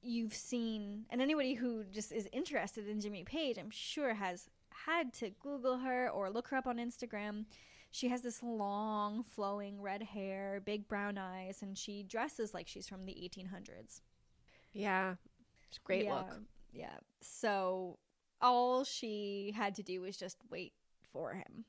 [0.00, 4.48] you've seen, and anybody who just is interested in Jimmy Page, I'm sure has
[4.86, 7.44] had to Google her or look her up on Instagram.
[7.90, 12.88] She has this long, flowing red hair, big brown eyes, and she dresses like she's
[12.88, 14.00] from the 1800s.
[14.72, 15.14] Yeah.
[15.68, 16.40] It's a great yeah, look.
[16.72, 16.96] Yeah.
[17.20, 17.98] So
[18.40, 20.72] all she had to do was just wait
[21.12, 21.64] for him.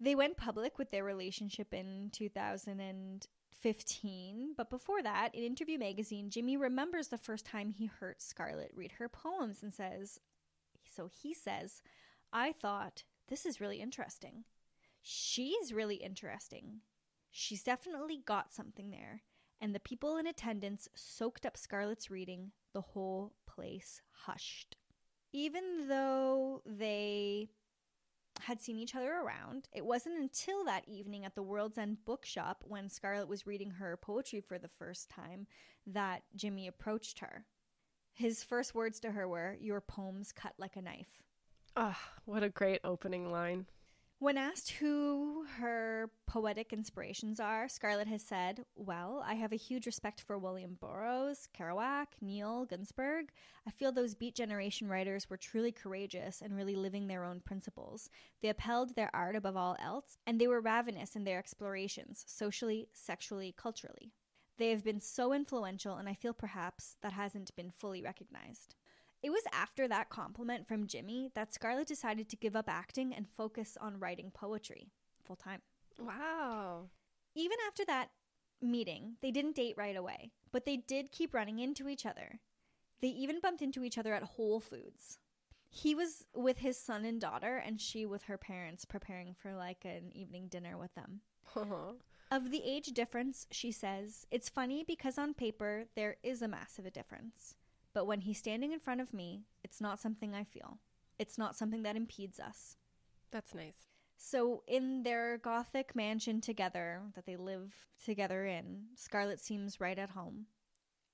[0.00, 6.56] They went public with their relationship in 2015, but before that, in Interview Magazine, Jimmy
[6.56, 10.20] remembers the first time he heard Scarlett read her poems and says,
[10.84, 11.82] So he says,
[12.32, 14.44] I thought, this is really interesting.
[15.02, 16.80] She's really interesting.
[17.30, 19.22] She's definitely got something there.
[19.60, 22.52] And the people in attendance soaked up Scarlett's reading.
[22.74, 24.76] The whole place hushed.
[25.32, 27.48] Even though they
[28.40, 32.62] had seen each other around, it wasn't until that evening at the World's End bookshop
[32.66, 35.46] when Scarlett was reading her poetry for the first time
[35.86, 37.44] that Jimmy approached her.
[38.12, 41.22] His first words to her were, Your poems cut like a knife.
[41.76, 43.66] Ah, what a great opening line.
[44.20, 49.86] When asked who her poetic inspirations are, Scarlett has said, Well, I have a huge
[49.86, 53.30] respect for William Burroughs, Kerouac, Neil, Ginsberg.
[53.64, 58.10] I feel those Beat Generation writers were truly courageous and really living their own principles.
[58.42, 62.88] They upheld their art above all else, and they were ravenous in their explorations, socially,
[62.92, 64.10] sexually, culturally.
[64.58, 68.74] They have been so influential, and I feel perhaps that hasn't been fully recognized.
[69.22, 73.26] It was after that compliment from Jimmy that Scarlett decided to give up acting and
[73.28, 74.92] focus on writing poetry
[75.24, 75.60] full time.
[75.98, 76.84] Wow.
[77.34, 78.10] Even after that
[78.62, 82.40] meeting, they didn't date right away, but they did keep running into each other.
[83.00, 85.18] They even bumped into each other at Whole Foods.
[85.70, 89.84] He was with his son and daughter, and she with her parents, preparing for like
[89.84, 91.20] an evening dinner with them.
[91.54, 91.92] Uh-huh.
[92.30, 96.92] Of the age difference, she says, it's funny because on paper there is a massive
[96.92, 97.54] difference.
[97.94, 100.78] But when he's standing in front of me, it's not something I feel.
[101.18, 102.76] It's not something that impedes us.
[103.30, 103.88] That's nice.
[104.16, 107.72] So, in their gothic mansion together that they live
[108.04, 110.46] together in, Scarlett seems right at home.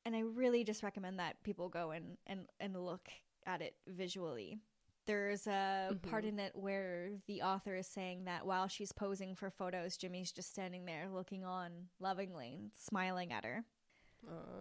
[0.06, 3.08] And I really just recommend that people go and, and, and look
[3.46, 4.58] at it visually.
[5.06, 6.10] There's a mm-hmm.
[6.10, 10.32] part in it where the author is saying that while she's posing for photos, Jimmy's
[10.32, 11.70] just standing there looking on
[12.00, 13.64] lovingly and smiling at her.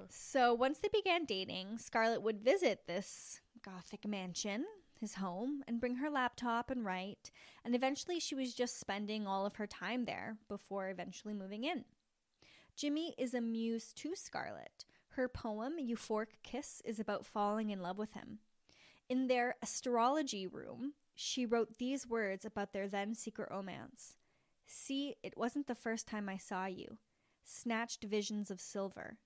[0.09, 4.66] So once they began dating, Scarlett would visit this gothic mansion,
[4.99, 7.32] his home, and bring her laptop and write.
[7.66, 11.86] And eventually she was just spending all of her time there before eventually moving in.
[12.76, 14.86] Jimmy is a muse to Scarlett.
[15.09, 18.39] Her poem, Euphoric Kiss, is about falling in love with him.
[19.09, 24.16] In their astrology room, she wrote these words about their then secret romance
[24.66, 26.97] See, it wasn't the first time I saw you.
[27.43, 29.18] Snatched visions of silver,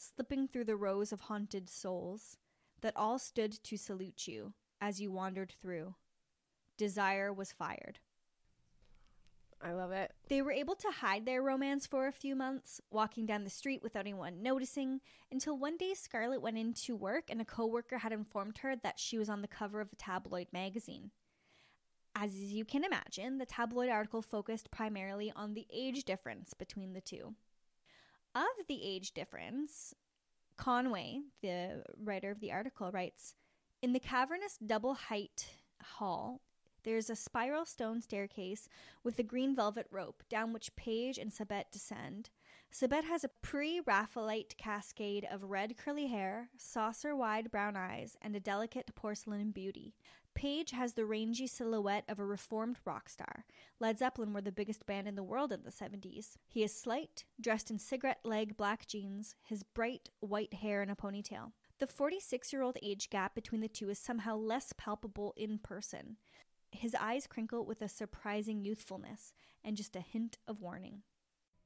[0.00, 2.38] slipping through the rows of haunted souls
[2.80, 5.94] that all stood to salute you as you wandered through.
[6.78, 7.98] Desire was fired.
[9.62, 10.12] I love it.
[10.28, 13.82] They were able to hide their romance for a few months, walking down the street
[13.82, 18.58] without anyone noticing, until one day Scarlett went into work and a coworker had informed
[18.58, 21.10] her that she was on the cover of a tabloid magazine.
[22.16, 27.02] As you can imagine, the tabloid article focused primarily on the age difference between the
[27.02, 27.34] two.
[28.34, 29.92] Of the age difference,
[30.56, 33.34] Conway, the writer of the article, writes
[33.82, 35.48] In the cavernous double height
[35.82, 36.40] hall,
[36.84, 38.68] there's a spiral stone staircase
[39.02, 42.30] with a green velvet rope down which Page and Sabet descend.
[42.72, 48.36] Sabet has a pre Raphaelite cascade of red curly hair, saucer wide brown eyes, and
[48.36, 49.96] a delicate porcelain beauty.
[50.34, 53.44] Page has the rangy silhouette of a reformed rock star.
[53.78, 56.36] Led Zeppelin were the biggest band in the world in the 70s.
[56.46, 60.96] He is slight, dressed in cigarette leg black jeans, his bright white hair in a
[60.96, 61.52] ponytail.
[61.78, 66.16] The 46 year old age gap between the two is somehow less palpable in person.
[66.72, 69.32] His eyes crinkle with a surprising youthfulness
[69.64, 71.02] and just a hint of warning.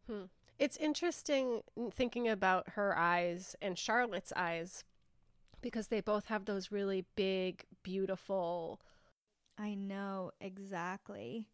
[0.08, 0.24] Hmm.
[0.58, 1.62] It's interesting
[1.92, 4.84] thinking about her eyes and Charlotte's eyes
[5.64, 8.82] because they both have those really big, beautiful.
[9.58, 11.48] I know, exactly.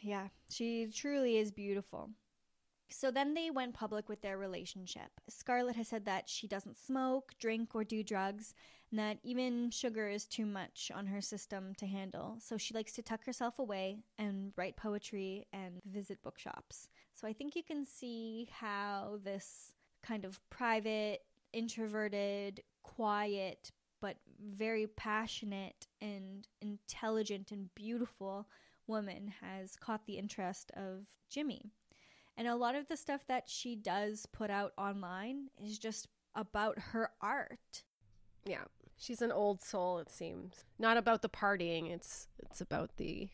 [0.00, 2.08] Yeah, she truly is beautiful.
[2.88, 5.10] So then they went public with their relationship.
[5.28, 8.54] Scarlett has said that she doesn't smoke, drink, or do drugs,
[8.90, 12.38] and that even sugar is too much on her system to handle.
[12.40, 16.88] So she likes to tuck herself away and write poetry and visit bookshops.
[17.12, 21.20] So I think you can see how this kind of private,
[21.52, 22.62] introverted,
[22.96, 28.48] quiet, but very passionate and intelligent and beautiful
[28.86, 31.72] woman has caught the interest of Jimmy.
[32.36, 36.78] And a lot of the stuff that she does put out online is just about
[36.78, 37.84] her art.
[38.44, 38.64] Yeah.
[38.96, 40.64] She's an old soul, it seems.
[40.78, 43.28] Not about the partying, it's it's about the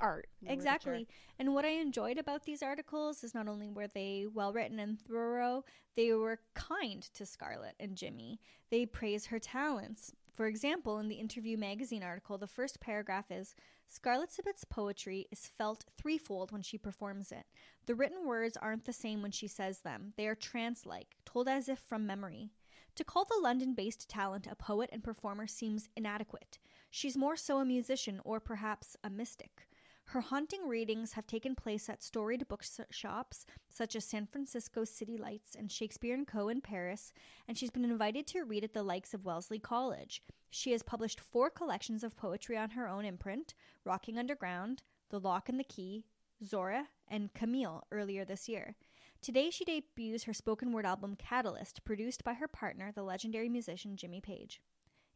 [0.00, 0.28] art.
[0.46, 1.06] Exactly.
[1.38, 5.00] And what I enjoyed about these articles is not only were they well written and
[5.00, 5.64] thorough,
[5.96, 8.40] they were kind to Scarlett and Jimmy.
[8.70, 10.12] They praise her talents.
[10.32, 13.54] For example, in the Interview magazine article, the first paragraph is
[13.86, 17.44] Scarlett Sabet's poetry is felt threefold when she performs it.
[17.86, 21.48] The written words aren't the same when she says them, they are trance like, told
[21.48, 22.50] as if from memory.
[22.96, 26.58] To call the London based talent a poet and performer seems inadequate.
[26.90, 29.68] She's more so a musician or perhaps a mystic.
[30.06, 35.56] Her haunting readings have taken place at storied bookshops such as San Francisco City Lights
[35.56, 36.48] and Shakespeare & Co.
[36.48, 37.12] in Paris,
[37.48, 40.22] and she's been invited to read at the likes of Wellesley College.
[40.50, 45.48] She has published four collections of poetry on her own imprint Rocking Underground, The Lock
[45.48, 46.06] and the Key,
[46.44, 48.76] Zora, and Camille earlier this year.
[49.20, 53.96] Today, she debuts her spoken word album Catalyst, produced by her partner, the legendary musician
[53.96, 54.60] Jimmy Page.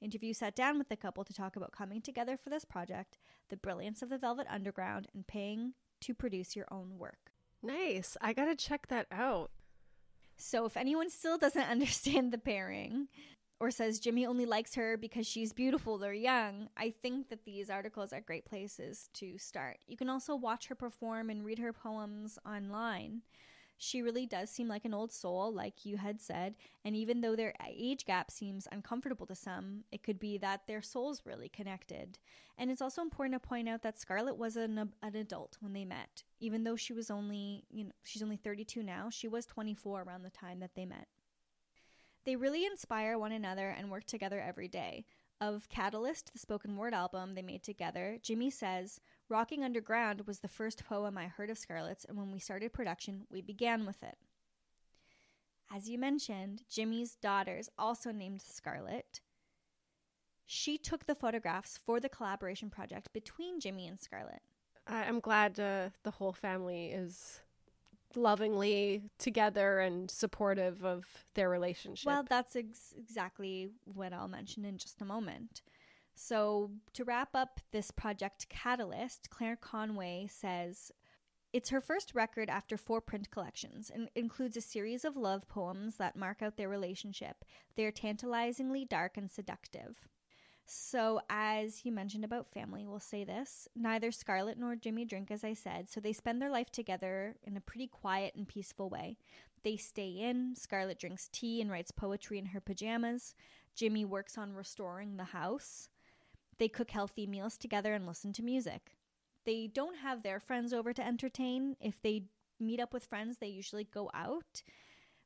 [0.01, 3.19] Interview sat down with the couple to talk about coming together for this project,
[3.49, 7.33] the brilliance of the Velvet Underground, and paying to produce your own work.
[7.63, 8.17] Nice.
[8.21, 9.51] I gotta check that out.
[10.37, 13.09] So, if anyone still doesn't understand the pairing
[13.61, 17.69] or says Jimmy only likes her because she's beautiful or young, I think that these
[17.71, 19.79] articles are great places to start.
[19.89, 23.23] You can also watch her perform and read her poems online.
[23.81, 27.37] She really does seem like an old soul, like you had said, and even though
[27.37, 32.19] their age gap seems uncomfortable to some, it could be that their souls really connected.
[32.59, 35.85] And it's also important to point out that Scarlett was an, an adult when they
[35.85, 36.25] met.
[36.41, 40.25] Even though she was only, you know, she's only 32 now, she was 24 around
[40.25, 41.07] the time that they met.
[42.25, 45.07] They really inspire one another and work together every day.
[45.41, 50.49] Of Catalyst, the spoken word album they made together, Jimmy says, Rocking Underground was the
[50.49, 54.17] first poem I heard of Scarlett's, and when we started production, we began with it.
[55.75, 59.21] As you mentioned, Jimmy's daughters also named Scarlett.
[60.47, 64.41] She took the photographs for the collaboration project between Jimmy and Scarlett.
[64.87, 67.41] I- I'm glad uh, the whole family is
[68.15, 71.05] lovingly together and supportive of
[71.35, 72.07] their relationship.
[72.07, 75.61] Well, that's ex- exactly what I'll mention in just a moment.
[76.21, 80.91] So, to wrap up this project Catalyst, Claire Conway says
[81.53, 85.97] it's her first record after four print collections and includes a series of love poems
[85.99, 87.45] that mark out their relationship.
[87.77, 90.09] They are tantalizingly dark and seductive.
[90.67, 95.45] So, as you mentioned about family, we'll say this neither Scarlett nor Jimmy drink, as
[95.45, 99.19] I said, so they spend their life together in a pretty quiet and peaceful way.
[99.63, 103.37] They stay in, Scarlett drinks tea and writes poetry in her pajamas.
[103.77, 105.89] Jimmy works on restoring the house.
[106.59, 108.97] They cook healthy meals together and listen to music.
[109.45, 111.77] They don't have their friends over to entertain.
[111.81, 112.25] If they
[112.61, 114.63] meet up with friends, they usually go out,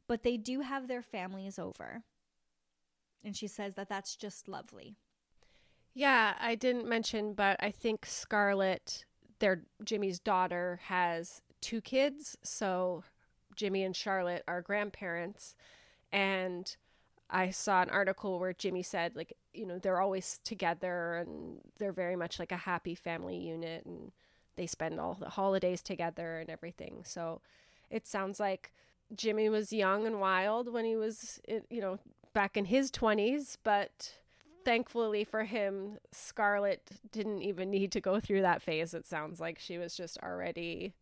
[0.06, 2.02] but they do have their families over.
[3.24, 4.96] And she says that that's just lovely.
[5.94, 9.04] Yeah, I didn't mention, but I think Scarlett,
[9.38, 13.04] their Jimmy's daughter has two kids, so
[13.54, 15.54] Jimmy and Charlotte are grandparents
[16.10, 16.76] and
[17.30, 21.92] I saw an article where Jimmy said like you know they're always together and they're
[21.92, 24.12] very much like a happy family unit and
[24.56, 27.02] they spend all the holidays together and everything.
[27.04, 27.40] So
[27.90, 28.72] it sounds like
[29.14, 31.98] Jimmy was young and wild when he was you know
[32.34, 34.14] back in his 20s, but
[34.64, 38.94] thankfully for him Scarlett didn't even need to go through that phase.
[38.94, 40.94] It sounds like she was just already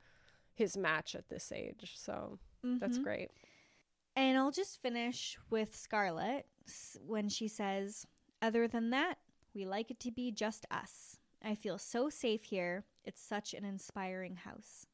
[0.55, 1.93] his match at this age.
[1.97, 2.79] So mm-hmm.
[2.79, 3.31] that's great.
[4.21, 6.45] And I'll just finish with Scarlett
[7.07, 8.07] when she says,
[8.43, 9.17] Other than that,
[9.55, 11.17] we like it to be just us.
[11.43, 12.85] I feel so safe here.
[13.03, 14.85] It's such an inspiring house.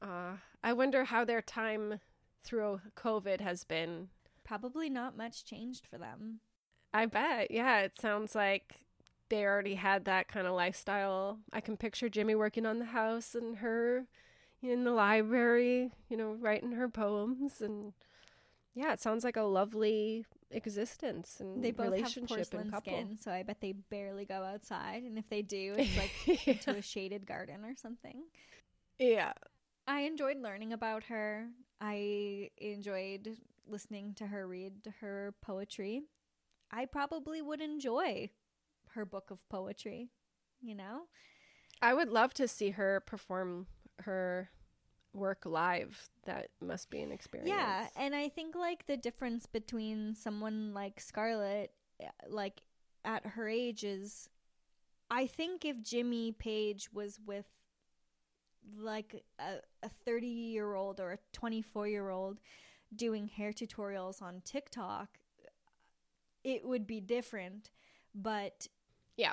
[0.00, 1.98] Uh, I wonder how their time
[2.44, 4.10] through COVID has been.
[4.44, 6.38] Probably not much changed for them.
[6.94, 7.50] I bet.
[7.50, 8.86] Yeah, it sounds like
[9.30, 11.40] they already had that kind of lifestyle.
[11.52, 14.06] I can picture Jimmy working on the house and her
[14.62, 17.94] in the library, you know, writing her poems and
[18.78, 23.18] yeah, it sounds like a lovely existence and they both relationship have porcelain and skin,
[23.18, 25.02] so I bet they barely go outside.
[25.02, 26.52] And if they do, it's like yeah.
[26.52, 28.22] into a shaded garden or something.
[29.00, 29.32] Yeah,
[29.88, 31.48] I enjoyed learning about her.
[31.80, 33.36] I enjoyed
[33.68, 36.02] listening to her read her poetry.
[36.70, 38.30] I probably would enjoy
[38.90, 40.10] her book of poetry.
[40.62, 41.02] You know,
[41.82, 43.66] I would love to see her perform
[44.02, 44.50] her
[45.18, 47.50] work live that must be an experience.
[47.50, 52.62] Yeah and i think like the difference between someone like scarlett eh, like
[53.04, 54.28] at her age is
[55.10, 57.46] i think if jimmy page was with
[58.78, 62.40] like a 30 year old or a 24 year old
[62.94, 65.18] doing hair tutorials on tiktok
[66.44, 67.70] it would be different
[68.14, 68.66] but
[69.16, 69.32] yeah.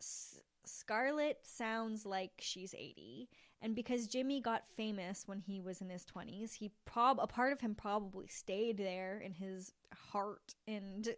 [0.00, 3.28] S- scarlett sounds like she's 80
[3.60, 7.52] and because Jimmy got famous when he was in his 20s, he prob a part
[7.52, 9.72] of him probably stayed there in his
[10.12, 11.08] heart and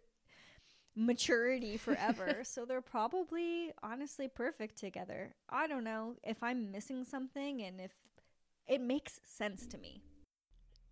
[0.95, 2.39] maturity forever.
[2.43, 5.35] so they're probably honestly perfect together.
[5.49, 7.91] I don't know if I'm missing something and if
[8.67, 10.01] it makes sense to me.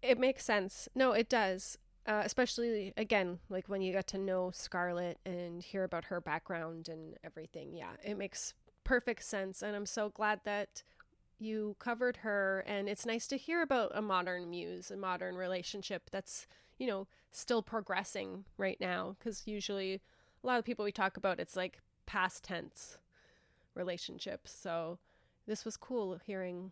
[0.02, 0.88] It makes sense.
[0.96, 1.78] No, it does.
[2.06, 6.90] Uh, especially again, like when you get to know Scarlett and hear about her background
[6.90, 7.74] and everything.
[7.74, 9.62] Yeah, it makes perfect sense.
[9.62, 10.84] And I'm so glad that
[11.40, 16.10] you covered her and it's nice to hear about a modern muse a modern relationship
[16.12, 20.02] that's you know still progressing right now because usually
[20.44, 22.98] a lot of people we talk about it's like past tense
[23.76, 24.52] relationships.
[24.52, 25.00] So
[25.48, 26.72] this was cool hearing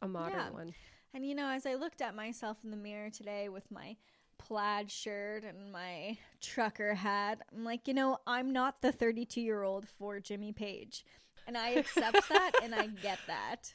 [0.00, 0.50] a modern yeah.
[0.50, 0.74] one.
[1.14, 3.96] And you know as i looked at myself in the mirror today with my
[4.38, 9.62] plaid shirt and my trucker hat i'm like you know i'm not the 32 year
[9.62, 11.04] old for jimmy page.
[11.46, 13.74] And i accept that and i get that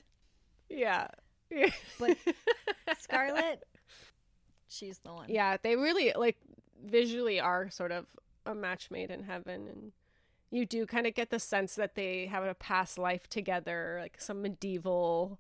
[0.69, 1.07] yeah.
[1.99, 2.17] But
[2.99, 3.63] Scarlett,
[4.67, 5.29] she's the one.
[5.29, 6.37] Yeah, they really like
[6.83, 8.05] visually are sort of
[8.45, 9.91] a match made in heaven and
[10.49, 14.19] you do kind of get the sense that they have a past life together, like
[14.19, 15.39] some medieval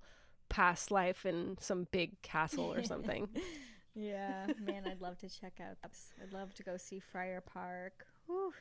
[0.49, 3.29] past life in some big castle or something.
[3.95, 5.77] yeah, man, I'd love to check out.
[6.21, 8.05] I'd love to go see Friar Park.
[8.25, 8.53] Whew.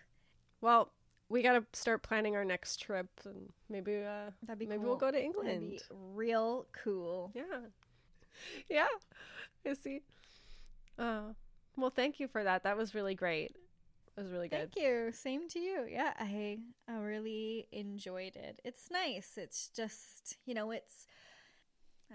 [0.61, 0.93] Well,
[1.29, 4.89] we got to start planning our next trip and maybe uh That'd be maybe cool.
[4.91, 5.49] we'll go to England.
[5.49, 5.81] That'd be
[6.15, 7.33] real cool.
[7.35, 7.43] Yeah.
[8.69, 8.87] Yeah.
[9.67, 10.03] I see.
[10.99, 11.33] Uh
[11.77, 12.65] well, thank you for that.
[12.65, 13.57] That was really great.
[14.17, 14.73] It was really good.
[14.73, 15.11] Thank you.
[15.13, 15.87] Same to you.
[15.91, 16.59] Yeah, I
[16.89, 18.61] I really enjoyed it.
[18.65, 19.37] It's nice.
[19.37, 21.07] It's just, you know, it's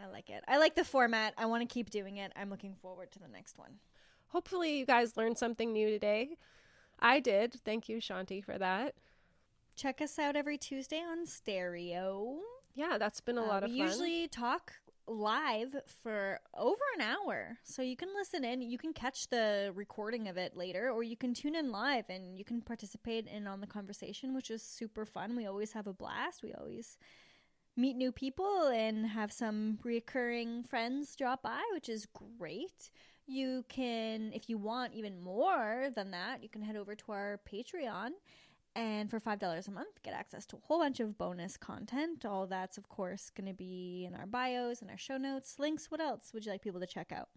[0.01, 0.43] I like it.
[0.47, 1.33] I like the format.
[1.37, 2.31] I want to keep doing it.
[2.35, 3.79] I'm looking forward to the next one.
[4.27, 6.37] Hopefully you guys learned something new today.
[7.01, 7.55] I did.
[7.65, 8.95] Thank you, Shanti, for that.
[9.75, 12.39] Check us out every Tuesday on stereo.
[12.75, 13.85] Yeah, that's been a uh, lot of we fun.
[13.85, 14.73] We usually talk
[15.07, 17.57] live for over an hour.
[17.63, 21.17] So you can listen in, you can catch the recording of it later, or you
[21.17, 25.05] can tune in live and you can participate in on the conversation, which is super
[25.05, 25.35] fun.
[25.35, 26.43] We always have a blast.
[26.43, 26.97] We always
[27.75, 32.91] meet new people and have some recurring friends drop by, which is great.
[33.31, 37.39] You can, if you want even more than that, you can head over to our
[37.49, 38.09] Patreon.
[38.75, 42.25] And for $5 a month, get access to a whole bunch of bonus content.
[42.25, 45.55] All that's, of course, going to be in our bios and our show notes.
[45.59, 47.29] Links, what else would you like people to check out?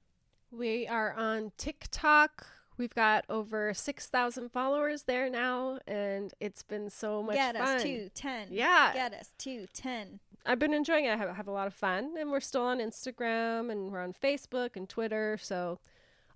[0.50, 2.44] We are on TikTok.
[2.76, 7.64] We've got over 6,000 followers there now, and it's been so much Get fun.
[7.64, 8.48] Get us to 10.
[8.50, 8.92] Yeah.
[8.92, 10.20] Get us to 10.
[10.44, 11.10] I've been enjoying it.
[11.10, 14.12] I have, have a lot of fun, and we're still on Instagram and we're on
[14.12, 15.38] Facebook and Twitter.
[15.40, 15.78] So,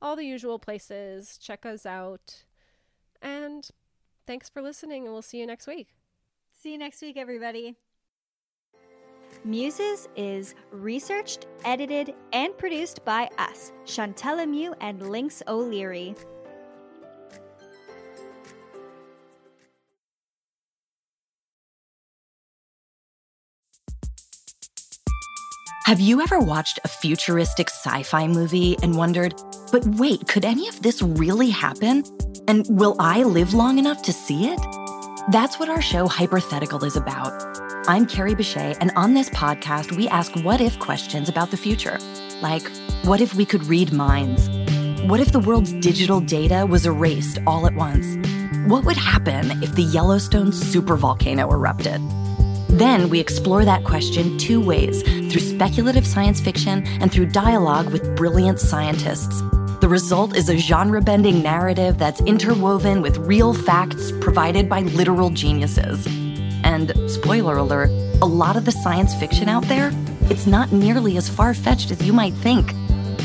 [0.01, 1.39] all the usual places.
[1.39, 2.45] Check us out.
[3.20, 3.68] And
[4.26, 5.89] thanks for listening, and we'll see you next week.
[6.53, 7.76] See you next week, everybody.
[9.45, 16.14] Muses is researched, edited, and produced by us, Chantella Mew and Lynx O'Leary.
[25.86, 29.34] Have you ever watched a futuristic sci fi movie and wondered,
[29.72, 32.05] but wait, could any of this really happen?
[32.47, 34.61] And will I live long enough to see it?
[35.30, 37.68] That's what our show Hypothetical is about.
[37.89, 41.99] I'm Carrie Bechet, and on this podcast, we ask what if questions about the future.
[42.43, 42.70] Like,
[43.05, 44.47] what if we could read minds?
[45.05, 48.05] What if the world's digital data was erased all at once?
[48.70, 52.03] What would happen if the Yellowstone supervolcano erupted?
[52.68, 58.14] Then we explore that question two ways through speculative science fiction and through dialogue with
[58.14, 59.41] brilliant scientists.
[59.80, 65.30] The result is a genre bending narrative that's interwoven with real facts provided by literal
[65.30, 66.07] geniuses.
[66.79, 67.91] And spoiler alert,
[68.22, 69.91] a lot of the science fiction out there,
[70.31, 72.72] it's not nearly as far fetched as you might think.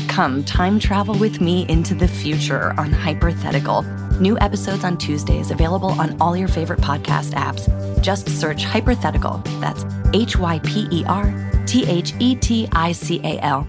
[0.08, 3.82] Come time travel with me into the future on Hypothetical.
[4.18, 7.70] New episodes on Tuesdays available on all your favorite podcast apps.
[8.02, 9.40] Just search Hypothetical.
[9.60, 11.32] That's H Y P E R
[11.64, 13.68] T H E T I C A L.